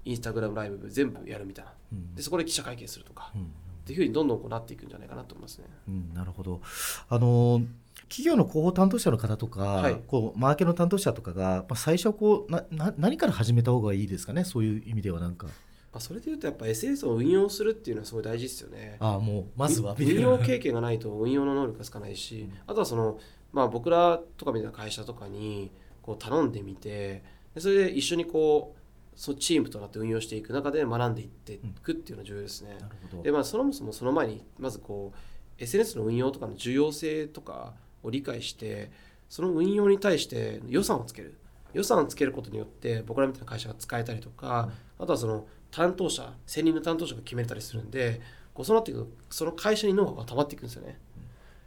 [0.06, 1.72] Instagram ライブ全部やるみたいな。
[1.92, 2.16] うん。
[2.16, 3.42] でそこで記者会見するとか、うん。
[3.42, 3.46] っ
[3.86, 5.66] ていうふうにどんどんこうなっていくんじゃないかなと思いますね。
[5.88, 6.62] うん、なるほど。
[7.10, 7.62] あの
[8.10, 10.02] 企業の広報担当者の方とか、はい。
[10.08, 14.44] こうマーケの担当者とかが、まあ、最初はこうなな何から始めた方がいいですかね？
[14.44, 15.48] そういう意味ではなんか
[15.94, 18.98] まあ、それでいうとやっぱ SNS を運用するっていうのはすごい大事ですよね。
[19.00, 23.20] ああもうまずは運な用経験がないと運用の能力がつかないし、あとはその、
[23.52, 25.72] まあ、僕らとかみたいな会社とかに
[26.02, 27.24] こう頼んでみて
[27.54, 28.80] でそれで一緒にこう
[29.16, 32.76] そうチームとなって運用していく中で学んでいっていくっていうのが重要ですね。
[32.80, 33.24] なるほど。
[33.24, 38.92] でまあそもそもその前にまずこう SNS の運用とかの重要性とかを理解して
[39.30, 41.38] その運用に対して予算をつける。
[41.74, 44.70] 予算をつけることによって僕らみたいな会社が使えたりとか、
[45.00, 48.22] あとはその担当者専任の担当者が決めたりするんで
[48.54, 51.00] こうそうなっていくとその会社にノウハウが溜まっていくんですよね。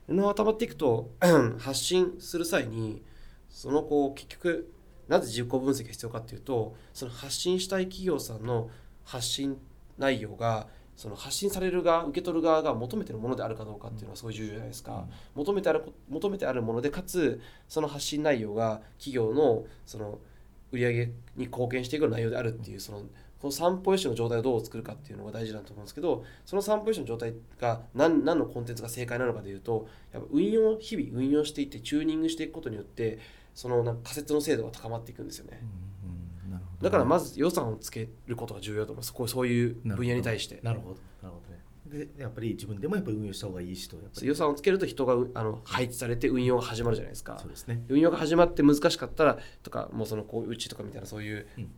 [0.08, 1.10] ノウハウが溜まっていくと
[1.58, 3.02] 発信する際に
[3.50, 4.72] そのこう結局
[5.08, 8.70] なぜ自己分析が必要かっていうとその発信したい企業さんの
[9.04, 9.58] 発信
[9.98, 20.18] 内容がその発信される側受け取る側が求めてるものであるかどうかっていうのはすごい重要じゃないですか、求めてある求めてあるものでかつその発信内容が企業のその
[20.72, 23.02] 売り上げに貢献していく内容であるっていうその
[23.40, 33.18] この三歩よしの状態をどう作るかっていうのが大事だと思うんですけどその三歩よしの状態が何何のコンテンツが正解なのかでいうとやっぱ運用日々運用していってチューニングしていくことによって
[33.54, 35.60] そのなんか仮説の精度が高まっていくんですよね。
[36.46, 39.12] うんなるほどだからまず予算をつけることが重要だと思います。
[39.12, 40.60] こうそういう分野に対して。
[40.62, 47.48] なるほどなるほどねでやっぱり自分でもやっぱり運用した方がいいしとやっぱり予算をつけると人がうあの配置されて運用が始まるじゃないですかそう。
[47.48, 51.70] ですね運用が始まって難しかったらとかもうそのこううちとかみたいなそういううん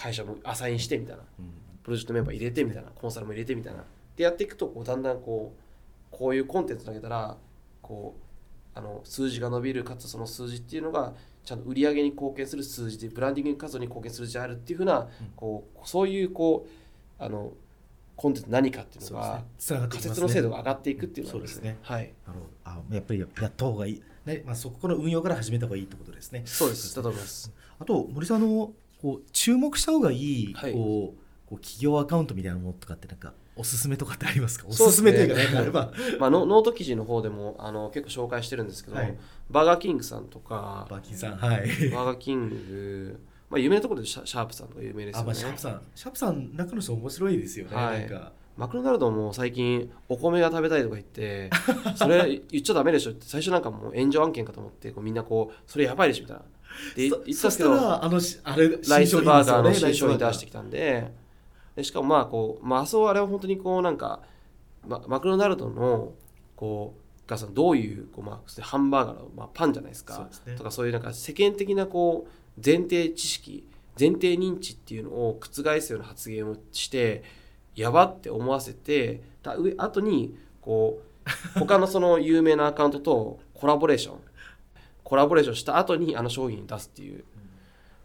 [0.00, 1.22] 会社もアサインしてみたいな。
[1.38, 1.52] うん。
[1.82, 2.90] プロジェクトメンバー入れてみたいな。
[2.90, 3.84] コンサルも入れてみたいな。
[4.16, 5.60] でやっていくとこうだんだんこう
[6.10, 7.36] こういうコンテンツ投げたら
[7.82, 8.16] こ
[8.74, 11.12] うあの数字が伸びるかつその数字っていうのが
[11.44, 17.52] ちゃんと売り上げに貢献する数字でブランディング活動に貢献する数字であるっていうふうなこうそういうこうあの
[18.16, 21.78] コンテンツ何かっていうのがつながってい仮説の精度が上がっていくっていうのがそうですね。
[21.82, 22.12] はい。
[22.26, 22.50] なるほど。
[22.64, 26.42] あやっぱりやった方がいい、ねまあ、そこの運用から始めた方がいいってことですね。
[26.44, 26.94] そうです。
[26.94, 27.52] だと思います。
[27.78, 30.72] あと森さんのこう注目した方がいい、はい。
[30.72, 34.66] こうこう企業アカウントみたいなものとかってなんかおすすめとかってありますか？
[34.68, 34.90] おすね。
[34.90, 35.92] すすめというかなんかあれば。
[36.20, 39.16] まあノノート記事の方でもあの結構紹介してるんですけど、はい。
[39.50, 41.58] バーガーキングさんとかバーキンさんはい。
[41.58, 45.22] バーガーキング、まあ、有名なところでシャープさんとか有名ですよね。
[45.22, 48.00] あまあシャープさんシャープさん中の人面白いですよね、はい。
[48.00, 48.32] なんか。
[48.56, 51.48] マクドナルドも最近お米が食べたいとか言って
[51.96, 56.42] それ言っちゃダメでしょって最初なんかもう炎上案件かと思ってこうみんなこうそれやばいでしょみたいな
[56.96, 61.12] で言そそしたらあのしあれライスバーガーの新新商品出してきたんで
[61.76, 64.20] でしかもまあこう、まあ、あそうあれは本当にこうなんか、
[64.86, 66.12] ま、マクドナルドの
[66.56, 70.26] こうがそのどういうこう、まあ、ハンバーガーの、まあ、パンじゃないですか。
[70.28, 70.56] ですね。
[70.56, 73.66] とかそういうなんか世間的なこう前提知識
[73.98, 77.22] 前提認知っていうのを覆すような発言をして
[77.76, 81.00] やばって思わせてた上後にこ
[81.56, 84.20] う他のその有名なアカウントとコラボレーション
[85.10, 87.24] コラボレーションした後にあの商品を出すっていう。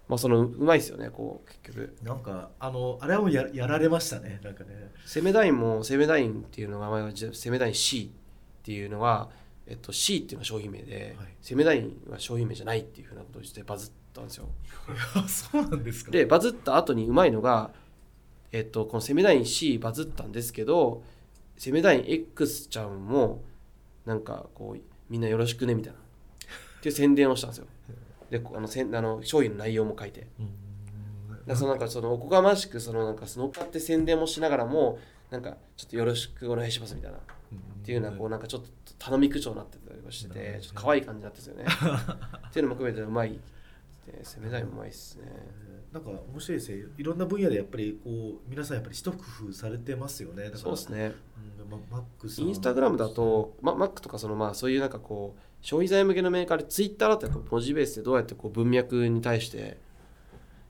[0.08, 1.95] まあそのうまいですよねこう結局。
[2.01, 4.91] なんかあのあれはもうややられましたねなんかね。
[5.06, 9.30] セメダインもセメダインっていうのが前はじゃセメダイン C っていうのは、
[9.68, 11.28] えっと、C っていうのが商品名で、はい。
[11.43, 14.49] セメダインは商品名じゃないっていうふうなことをしてバズったんですよ。
[15.14, 16.10] あ そうなんですか。
[16.10, 17.72] でバズった後にうまいのが、
[18.51, 21.03] えっと、このセメダイン C バズったんですけど
[21.56, 23.43] セメダイン X ちゃんも
[24.06, 25.99] なんかこうみんなよろしくねみたいな
[26.86, 27.65] っていう宣伝をしたんですよ。
[28.29, 30.27] であのせんあの商品の内容も書いて。
[31.47, 34.99] だそのなんかそのおこがましくそのなんか乗っかって宣伝もしながらも
[35.31, 37.17] なんかちょっとよろしくお願いしますみたいな。
[37.17, 37.21] っ
[37.83, 38.69] ていうのはこうなんかちょっと
[38.99, 41.99] 頼み口調になってたりしててちょっと可愛い感じになってるんですよね。
[42.49, 43.39] っていうのも含めてうまい。
[44.05, 45.25] で攻め台もうまいっすね。
[45.91, 46.83] なんか面白いですね。
[46.97, 49.17] いろんな分野でやっぱりこう皆さんやっぱり一工
[49.49, 50.43] 夫されてますよね。
[50.43, 51.15] だからそうですね。
[51.59, 59.80] うんまマックインスタグラムだと、ま、マックとかそのまあそういうなんかこう消費財向けのメーカーでツイッターだとやっぱ文字ベースでどうやってこう文脈に対して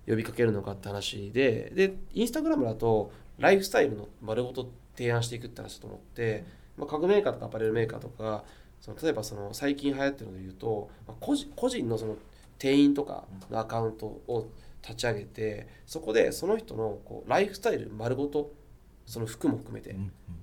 [0.07, 6.45] 呼びかけるのかって話ででインスタグラムだとライフスタイルの丸ごと提案していくって話だと思って、
[6.77, 8.45] まあ、家具メーカーとかアパレルメーカーとか
[8.79, 12.15] その例えばその最近流行ってるので言うと、まあ個人個人のその
[12.57, 14.47] 店員とかのアカウントを
[14.81, 18.53] 立ち上げてそこでその人のこうライフスタイル丸ごと
[19.05, 19.95] その服も含めてっ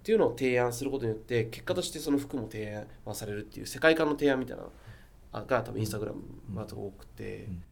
[0.02, 7.62] ていうのを提案することによって結果としてその服も提案されるっていう世界観の提案みたいなのが多分インスタグラムは多くて、うん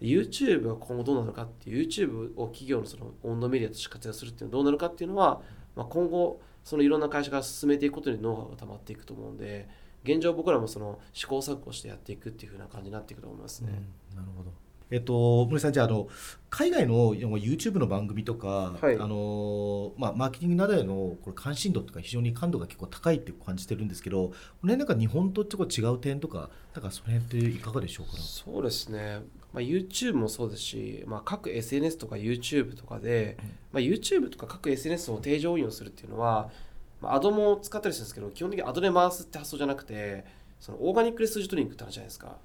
[0.00, 5.42] YouTube は今後どうなるかっていう YouTube を企業のその温度メディアとして活用するっていうのはどうなるかっていうのは、
[5.76, 9.68] まあ、今後そのいろんな会社が進めていくことにノウハウが溜まっていくと思うんで
[10.04, 13.82] 現状僕らもその試行錯誤してやっていくっていう風な感じになっていくと思いますね。
[14.12, 14.50] うんなるほど。
[14.90, 16.08] えっと森さんじゃああの
[16.50, 18.98] 海外の YouTube の番組とか、はい。
[18.98, 24.34] あのまあマーケティングなどへのこれ関心度とか非常に感度が結構高いって感じてるんですけど、こ
[24.64, 28.16] の辺なんか日本とちょっと違う点とか、なんかその辺っていかがでしょうか？
[28.18, 29.20] そうですね、
[29.52, 33.36] まあ、YouTube もそうですし、まあ、各 SNS とか YouTube とかで、
[33.72, 36.50] まあ、YouTube とか各 SNS を定常運用するっていうのは、
[37.00, 40.24] まあ、アドも使ったりするんですけど基本的にアドで回すって発想じゃなくて
[40.58, 42.36] そのオーガニックで数字取りに行くって話じゃないですか、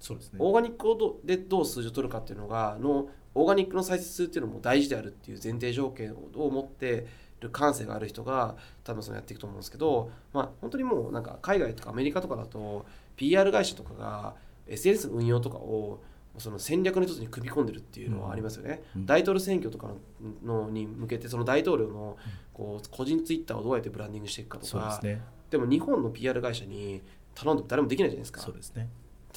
[0.00, 0.38] そうですね。
[0.40, 7.06] オーガニックをどでどう数字を取るかっていうのがのオーガニックの再生数っていうのも大事であるっていう前提条件を持って
[7.40, 12.86] る感性がある人が多分そのやっていくと思うんですけど、まあ、本当にもうなんか海外とかアメリカとかだと
[13.16, 14.34] PR 会社とかが
[14.66, 16.02] SNS の運用とかを
[16.38, 19.88] その戦略の一つに組み込んでるっていうのはありますよね、うん大統領選挙とか
[20.44, 22.16] ののに向けてその大統領の
[22.52, 25.22] こう個人ツイッターをどうやってブランディングしていくかとかですね。
[25.50, 27.02] でも日本の PR 会社に
[27.34, 28.88] 頼んでも誰もできないじゃないですかそうですね。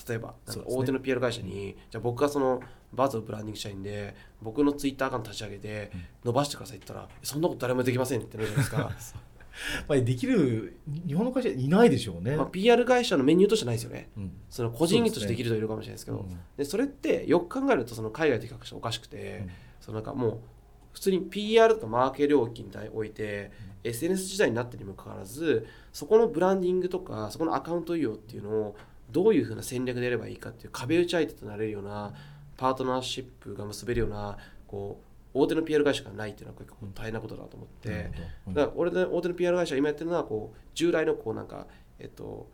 [0.07, 0.35] 例えば
[0.65, 2.61] 大手の PR 会社に、じゃあ僕がその
[2.93, 5.91] バズをブランディングしたいんで僕のツイッターアカウント立ち上げて
[6.23, 9.23] 伸ばしてくださいって言ったらそんなこと誰もできませんってなるじゃないですか、
[9.87, 10.77] まあできる
[11.07, 12.35] 日本の会社いないでしょうね。
[12.35, 14.09] まあ、PR 会社のメニューとしてないですよね。
[14.17, 14.31] うん。
[14.49, 16.17] その個人技としてできる人いるかもしれないですけど。
[16.19, 16.39] うん。
[16.57, 19.49] でそれってよく考えるとその海外と比較しておかしくて、うん。
[19.81, 20.39] そのなんかもう
[20.93, 23.51] 普通に PR とかマーケ料金において、
[23.83, 28.75] SNS 時代になってにもかかわらずそこのブランディングとかそこのアカウント利用っていうのを
[29.13, 32.13] どういうふうな戦略でやればいいかっていう壁打ち相手となれるような
[32.57, 34.37] パートナーシップが結べるような
[34.67, 34.99] こ
[35.33, 38.11] う大手の PR 会社がないっていうのは結構大変なことだと思って、なる
[38.45, 38.59] ほど。
[38.59, 41.67] だから俺の大手の PR 会社が今やってるのはこう従来のこうなんか
[41.99, 42.49] えっと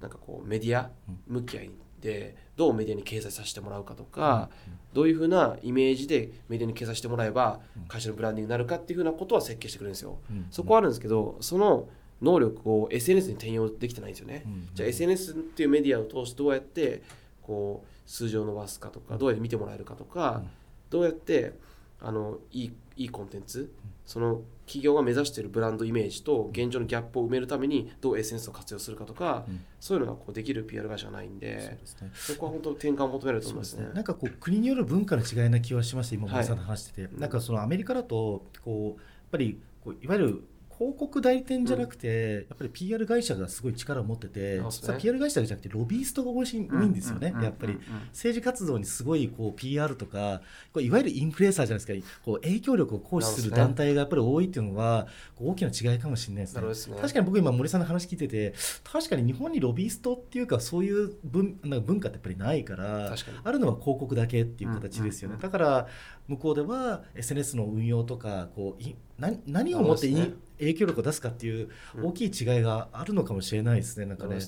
[0.00, 0.90] なんかこうメディア
[1.26, 4.50] 向き合いでどうメディアに掲載させてもらうかとか、
[4.92, 9.92] どういうふうなイメージでメディアに掲載してもらえば会社のブランディングになるかっていうふうなことは設計してくれるん。
[9.92, 10.18] ですよ。
[10.30, 10.46] うん。
[10.50, 11.88] そこはあるんですけどその
[12.22, 14.44] 能力を SNS に転用できてないんですよね。
[14.46, 17.02] うんじゃあ SNS っていうメディアを通してどうやって
[17.42, 20.50] こう数字を伸ばすかとかどうやって見てもらえるかとか、うん
[20.92, 21.54] どうやって
[22.00, 23.72] あのいいいいコンテンツ
[24.04, 32.10] その企業が目指しているブランドイメージと現状のギャップを埋めるためにどう SNS を活用するかとか、うんそういうのがこうできる PR 会社がないんでですね。
[32.14, 33.86] そこは本当転換を求めると思いますすね。。
[33.86, 38.96] ねなんかこう国による文化の違いな気はしました今はい森さんと話してて、うんなんかそのアメリカだとこうやっ
[39.32, 40.44] ぱりこういわゆる
[40.78, 44.66] 広告代理店じゃなくて、やっぱり PR 会社がすごい力を持ってて、ね。
[44.70, 47.74] 実は PR 会社じゃなくてロビーストが多いん多いんですよね、やっぱり。
[47.74, 47.78] うん。
[47.78, 50.42] うん政治活動にすごいこう PR とか
[50.72, 52.08] こういわゆるインフルエンサーじゃないですか。
[52.24, 55.06] こう影響力を行使する団体がやっぱり多いっていうのは
[55.38, 56.94] 大きな違いかもしれないですね。
[56.94, 57.00] ね。
[57.00, 58.54] 確かに僕今森さんの話聞いてて
[58.84, 63.14] 確かに日本にロビーストっていうかそういう文なんか文化ってやっぱりないから
[63.44, 65.52] あるのは広告だけっていう形ですよね、うんうんうん。
[65.52, 65.88] だから
[66.28, 70.32] 向こうでは SNS の運用とかこうい何何をもっていね。
[70.58, 71.68] 影響力を出すかっていう
[72.02, 74.36] 大きい違いがあるのかもしれないですねなんかね。
[74.36, 74.42] ね。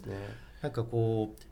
[0.62, 1.42] なんかこう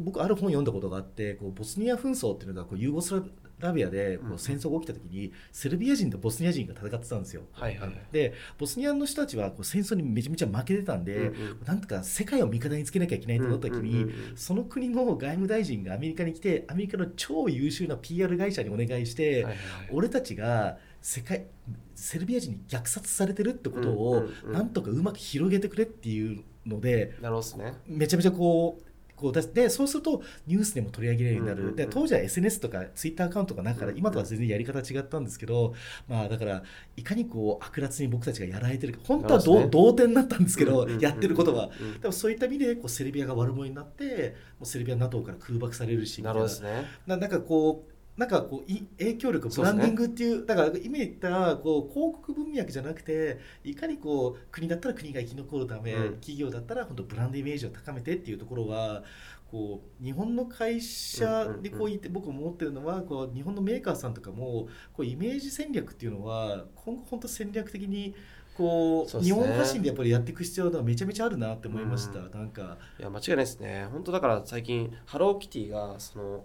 [0.00, 3.22] 僕ある本読んだことがあってこうボスニア紛争っていうのがこうユーゴスラ
[3.70, 7.42] ビアでこう戦争が起きた時にセルビア人とボスニア人が戦ってたんですよ。
[7.52, 8.00] はいはいはい。
[8.10, 11.58] でボスニアの人たちはこう戦争にめちゃめちゃ負けてたんで、うんうん。
[11.64, 19.58] なんとか世界を味方につけなきゃいけないと思った時に、その国の外務大臣がアメリカに来てアメリカの超優秀な PR 会社にお願いして、はいはいはい。
[19.92, 21.46] 俺たちが世界
[21.94, 27.74] セルビア人に虐殺されてるってことうんをなんとかうまく広げてくれっていうのでなるほどですね。
[27.86, 28.84] めちゃめちゃこう
[29.22, 35.74] こうでそうするとニュースでも取り上げられるようになる、で当時は SNS とかツイッターアカウントがなから今とは全然やり方違ったんですけど、
[36.08, 36.62] まあだから
[36.96, 39.68] いかにこう悪辣に僕たちがやられてるか本当はね。
[39.70, 41.70] 同点になったんですけど、やってることは。
[41.80, 46.40] うんでもそういった意味でこうセルビアが悪者になってもうセルビア NATO から空爆されるしみたな。
[46.40, 46.86] いるほどですね。
[47.06, 56.12] ななんかこうなんかこうい影響力ブランディングっていうだから今言ったこう広告文脈じゃなくていかにこう国だったら国が生き残るため、うん。
[56.16, 59.02] 企業だったら本当ブランドイメージを高めてっていうところは
[59.50, 68.14] こう日本の会社でこう言って僕思ってるのはこう日本のメーカーさんとかもこうイメージ戦略っていうのは今後本当戦略的に
[68.56, 72.30] こう日本発信でやっぱりやっていく必要がめちゃめちゃあるなって思いました、うん。
[72.30, 72.76] なんか。
[72.98, 73.86] いや間違いないですね。
[73.90, 76.44] 本当だから最近ハローキティがその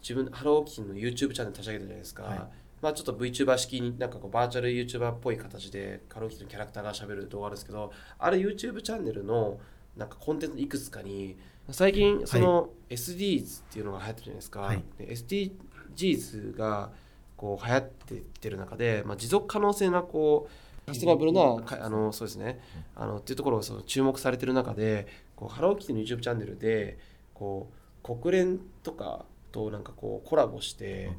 [0.00, 2.38] 自分ハローキティの YouTube チャンネル立ち上げたじゃないですか、はい。
[2.82, 9.58] まあちょっと VTuber 式になんかこうバーチャル YouTuber っぽい形でハローキティのキャラクターがしゃべる動画ですけどあれ YouTube チャンネルの
[9.96, 11.36] なんかコンテンツいくつかに
[11.70, 14.82] 最近その SDGs っていうのが流行ってるじゃないですか、はい。
[14.98, 16.90] で SDGs が
[17.36, 22.60] こう流行ってってる中で、まあ、持続可能性なこうサステナブルなかあのそうですね。
[22.94, 26.98] あのっていうところがその注目されてる中でこうハローキティの YouTube チャンネルで
[27.34, 27.68] こ
[28.04, 29.24] う国連とか
[29.56, 31.10] となんかこうコラボして、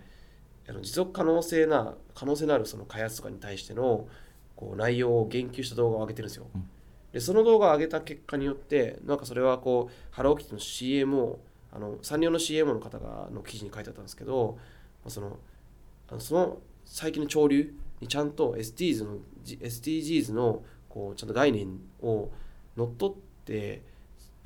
[0.69, 4.07] あの持続可能性な可能性のあるその開発とかに対しての
[4.55, 6.47] こう内容を言及した動画を上げてるんですよ。
[6.53, 6.69] うん
[7.13, 11.39] でその動画を上げた結果によってなんかそれはこうハローキティの CM を
[11.71, 14.57] あのサンリオの CM の方がの記事に書いてあったんですけど
[15.03, 15.37] まあその
[16.09, 22.29] あのその最近の潮流にちゃんと SDGs の SDGs のこうちゃんと概念を
[22.75, 23.15] 乗っ取っ
[23.45, 23.81] て、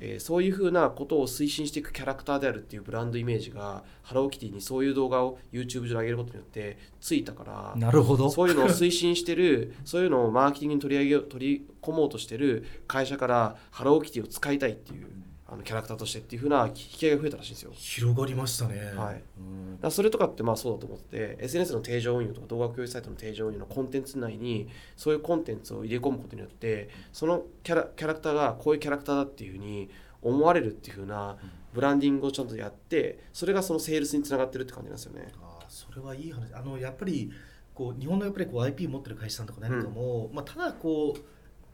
[0.04, 8.28] えーそういうふうなことを推進していくキャラクターであるっていうブランドイメージがハローキティにそういう動画を YouTube 上で上げることによってついたからなるほど。
[8.28, 15.06] そういうのを推進してるそういうのをマーケティングに取り上げ取り込もうとしてる会社からハローキティを使いたいっていう
[15.52, 17.72] あのキャラクターとしてっていうふうな引き合いが増えたらしいんですよ。
[17.74, 19.22] 広がりましたね、はい。
[19.38, 29.90] うんだそれとかってまあそうだと思ってて SNS の定常運用とか動画共有サイトの定常運用のコンテンツ内にそういうコンテンツを入れ込むことによってそのキャラキャラクターがこういうキャラクターだっていうふうに
[30.22, 31.36] 思われるっていうふうな
[31.74, 35.32] ブランディングをちゃんとやってそれがそのセールスにつながってるって感じなんですよね。
[35.42, 36.54] あーそれはいい話。
[36.54, 37.30] あのやっぱり
[37.74, 41.20] こう日本のやっぱりこう IP 持ってる会社さんとか何かも、まあ、ただこう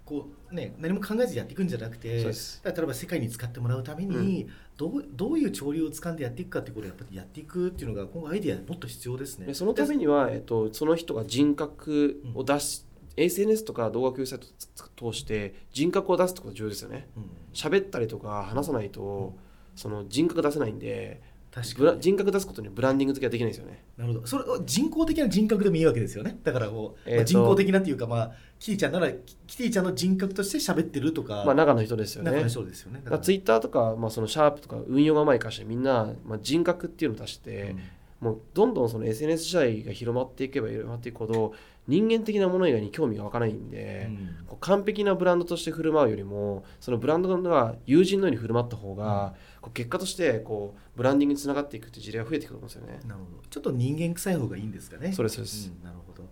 [0.09, 4.49] こう、ね、何も考えずやっていくんじゃなくて例えば世界に使ってもらうために、
[4.79, 9.47] どうどういう潮流を掴んでやっていくかっていうことをやっぱりやっていくっていうのが今後アイデアもっと必要ですね。
[9.47, 9.55] で。
[9.55, 12.87] そのためには、えっと、その人が人格を出し、
[13.19, 17.07] SNS とか動画共有サイトを通して人格を出すってことが重要ですよね。
[17.15, 17.31] うん。
[17.53, 19.35] 喋ったりとか話さないと、
[19.77, 21.21] その人格出せないんで
[21.63, 22.01] 確かに。
[22.01, 23.85] 人格出すことにブランディング付けはできないですよね。
[23.97, 24.27] なるほど。
[24.27, 26.39] それは人工的な人格でもいいわけですよね。
[26.43, 32.31] だからこう、まあえーと人工的なっていうか、まあ、キティちゃんならキキティちゃんの人格として喋ってるとか、まあ中の人ですよね。
[32.31, 32.99] 中の人ですよね。
[32.99, 33.23] だだから。
[33.23, 37.75] ツイッターとか、まあ、そのシャープとか運用が甘い会社みんな、まあ、人格っていうのを出して、
[38.21, 41.53] もうどんどんその SNS 時代が広まっていけば広まっていくほど
[41.87, 44.47] 人間的なもの以外に興味が湧かないんで、うん。
[44.47, 49.35] こう完璧なブランドとして振る舞うよりもそのブランドが友人のように振る舞った方が、
[49.69, 53.01] こう結果としてこうブランディングにつながっていくっていう事例が増えていくと思うんですよね。
[53.07, 53.49] なるほど。
[53.49, 55.13] ちょっと人間臭い方がいいんですかね。
[55.13, 56.23] そうですそうですんなるほど。
[56.23, 56.29] わ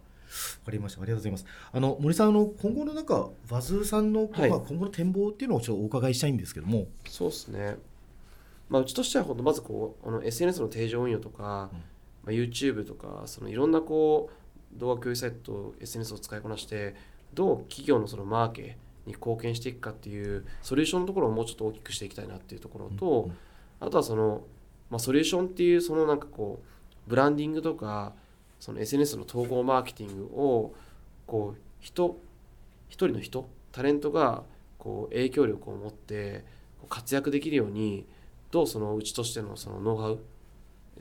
[0.67, 1.03] かりました。
[1.03, 1.47] ありがとうございます。
[1.73, 6.87] あの森さんあの今後のなんかワズーさんの、はいまあ今後の展望っていうのをちょっとお伺いしたいんですけども。
[7.09, 7.77] そうですね。
[8.69, 11.79] まあ、うちとしてはほんとまずこうあの SNS の定常運用とか、うんま
[12.27, 14.29] あ、YouTube とかそのいろんなこ
[14.75, 16.97] う動画共有サイト SNS を使いこなして
[17.33, 18.77] どう企業のそのマーケ
[19.07, 23.37] に貢献していくかっていうソリューションのところをもうちょっと大きくしていきたいなっていうところと、うん
[23.81, 24.43] あとはその、
[24.91, 28.15] まあ、ソリューションっていうそのなんかこうブランディングとか
[28.59, 30.75] その SNS の統合マーケティングを
[31.27, 32.19] こう人
[32.89, 34.45] 一人の人タレントが
[34.79, 36.45] こう影響力を持って
[36.89, 38.07] 活躍できるように
[38.51, 40.21] どうそのうちとしてのそのノウハウ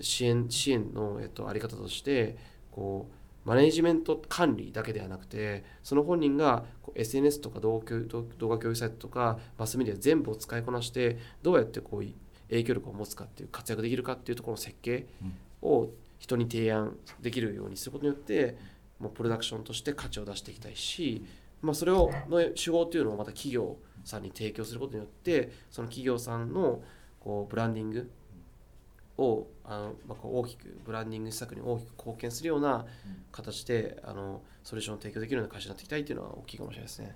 [0.01, 2.35] 支援支援の、えっと、あり方として
[2.71, 3.13] こう
[3.45, 6.65] マネジメント管理だけではなくてその本人が
[6.95, 12.05] SNS とか動画共有動動画共有サイトとかマスメディア全部を使いこなしてどうやってこう
[12.49, 15.05] 影響力を持つかっていう活躍できるかっていうところの設計
[15.61, 18.57] を人に提案できるようにすることによって
[18.99, 21.23] もうプロダクションとして価値を出していきたいし、
[21.61, 26.81] まあ、それをの手法っていうのをまた企業さんに提供することによってその企業さんの
[27.19, 28.09] こうブランディング
[29.17, 32.85] をあの、まあ、こう大きくブランディング施策に大きく貢献するような
[33.31, 37.15] 形であのソリューションを提供できるような会社になっていきたいっていうのは大きいかもしれないですね。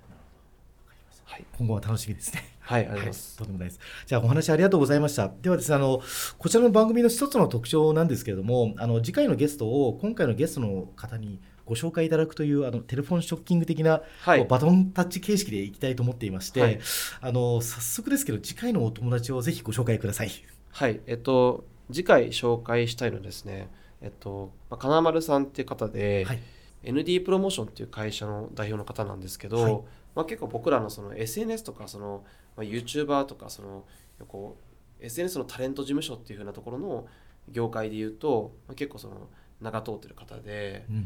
[1.24, 2.42] はい、今後は楽しみですね。
[2.58, 3.38] はい、ありがとうございます。
[3.38, 3.80] とんでもないです。
[4.06, 5.30] じゃあお話ありがとうございました。
[5.40, 6.02] ではですね、あの
[6.38, 16.80] こちらの番組の一つの特徴なんですけれども、あの次回のゲストを今回のゲストの方にご紹介いただくというあのテレフォンショッキング的な、はいバトンタッチ形式でいきたいと思っていまして、はい
[17.20, 20.30] あの早速ですけど次回のお友達をぜひご紹介ください。
[20.72, 23.68] はい、えっと、次回紹介したいのはですね、
[24.00, 26.40] えっと、まあ金丸さんっていう方で、はい。
[26.82, 29.80] ND プロモーションっていう会社の代表の方なんですけど、はい。
[30.14, 32.24] まあ、結構僕らのその SNS とかその、
[32.56, 33.84] まあ、YouTuber とかその
[34.26, 34.56] こ
[35.00, 37.06] う SNS のタレント事務所っていう風なところの
[37.50, 39.28] 業界で言うと、まあ、結構その
[39.60, 40.96] 名が通ってる方で、うん。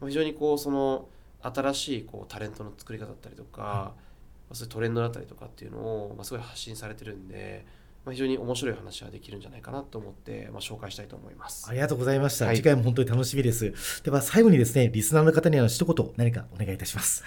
[0.00, 1.08] まあ、非常にこうその
[1.42, 7.64] 新しいこうタレントの作り方だったりとか、まあそういうトレンドだったりとかっていうのを、まあ、すごい発信されてるんで、
[8.04, 11.68] まあ、非常に面白い話ができるんじゃないかなと思って、まあ、紹介したいと思います。
[11.68, 12.46] ありがとうございました。
[12.46, 14.02] はい次回も本当に楽しみです。
[14.02, 17.22] では最後にですね、リスナーの方には一言何かお願いいたします。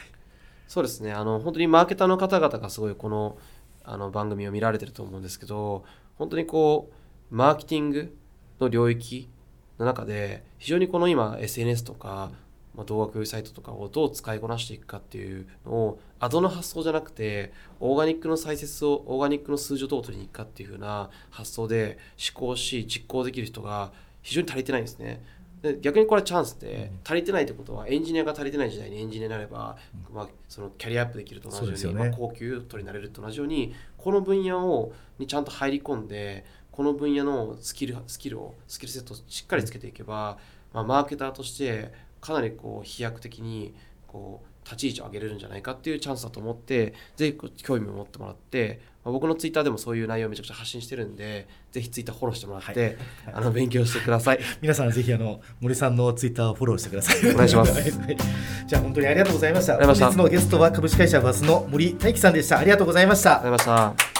[0.67, 3.37] そうですねあの本当にマーケターの方々がすごいこの
[3.83, 6.89] あの番組を見られてると思うんですけど本当にこ
[7.31, 8.17] うマーケティング
[8.59, 9.29] の領域
[9.79, 12.31] の中で非常にこの今 SNS とか、
[12.75, 21.97] まあ、動画サイトとかをどう使いこなしていくかっていうのをアドの発想じゃなくてオーガニックの再生をオーガニックの数字をどう取りに行くかっていう風な発想で
[22.33, 25.23] 思考し実行できる人が非常に足りてないんですね。
[25.61, 29.77] で逆にこれはチャンスで足りてないってことはエンジニアが足りてない時代にエンジニアになれば、
[30.13, 40.37] まあ、そのキャリアアップできると同じようにまあ、高級取りになれると同じようにこの分野をにちゃんと入り込んでこの分野のスキルスキルをスキルセットをしっかりつけていけば、
[40.73, 41.91] まあ、マーケターとして
[42.25, 43.75] かなりこう飛躍的に
[44.07, 52.97] こう立ち位置を上げれるんじゃないかっていうチャンスだと思ってぜひ興味を持ってもらって、まあ、僕のツイッターでもそういう内容をめちゃくちゃ発信してるんでぜひツイッターフォローしてもらって、
[53.31, 54.39] あの勉強してください。
[54.59, 57.31] 皆さんぜひあの森さんのツイッターをフォローしてください。
[57.31, 58.17] お願いします はい
[58.65, 59.73] じゃあ本当にありがとうございました。
[59.73, 62.57] ありがとうございました本日のゲストは株式会社バスの森大樹さんでした。
[62.57, 64.14] ありがとうございましたありがとうございました。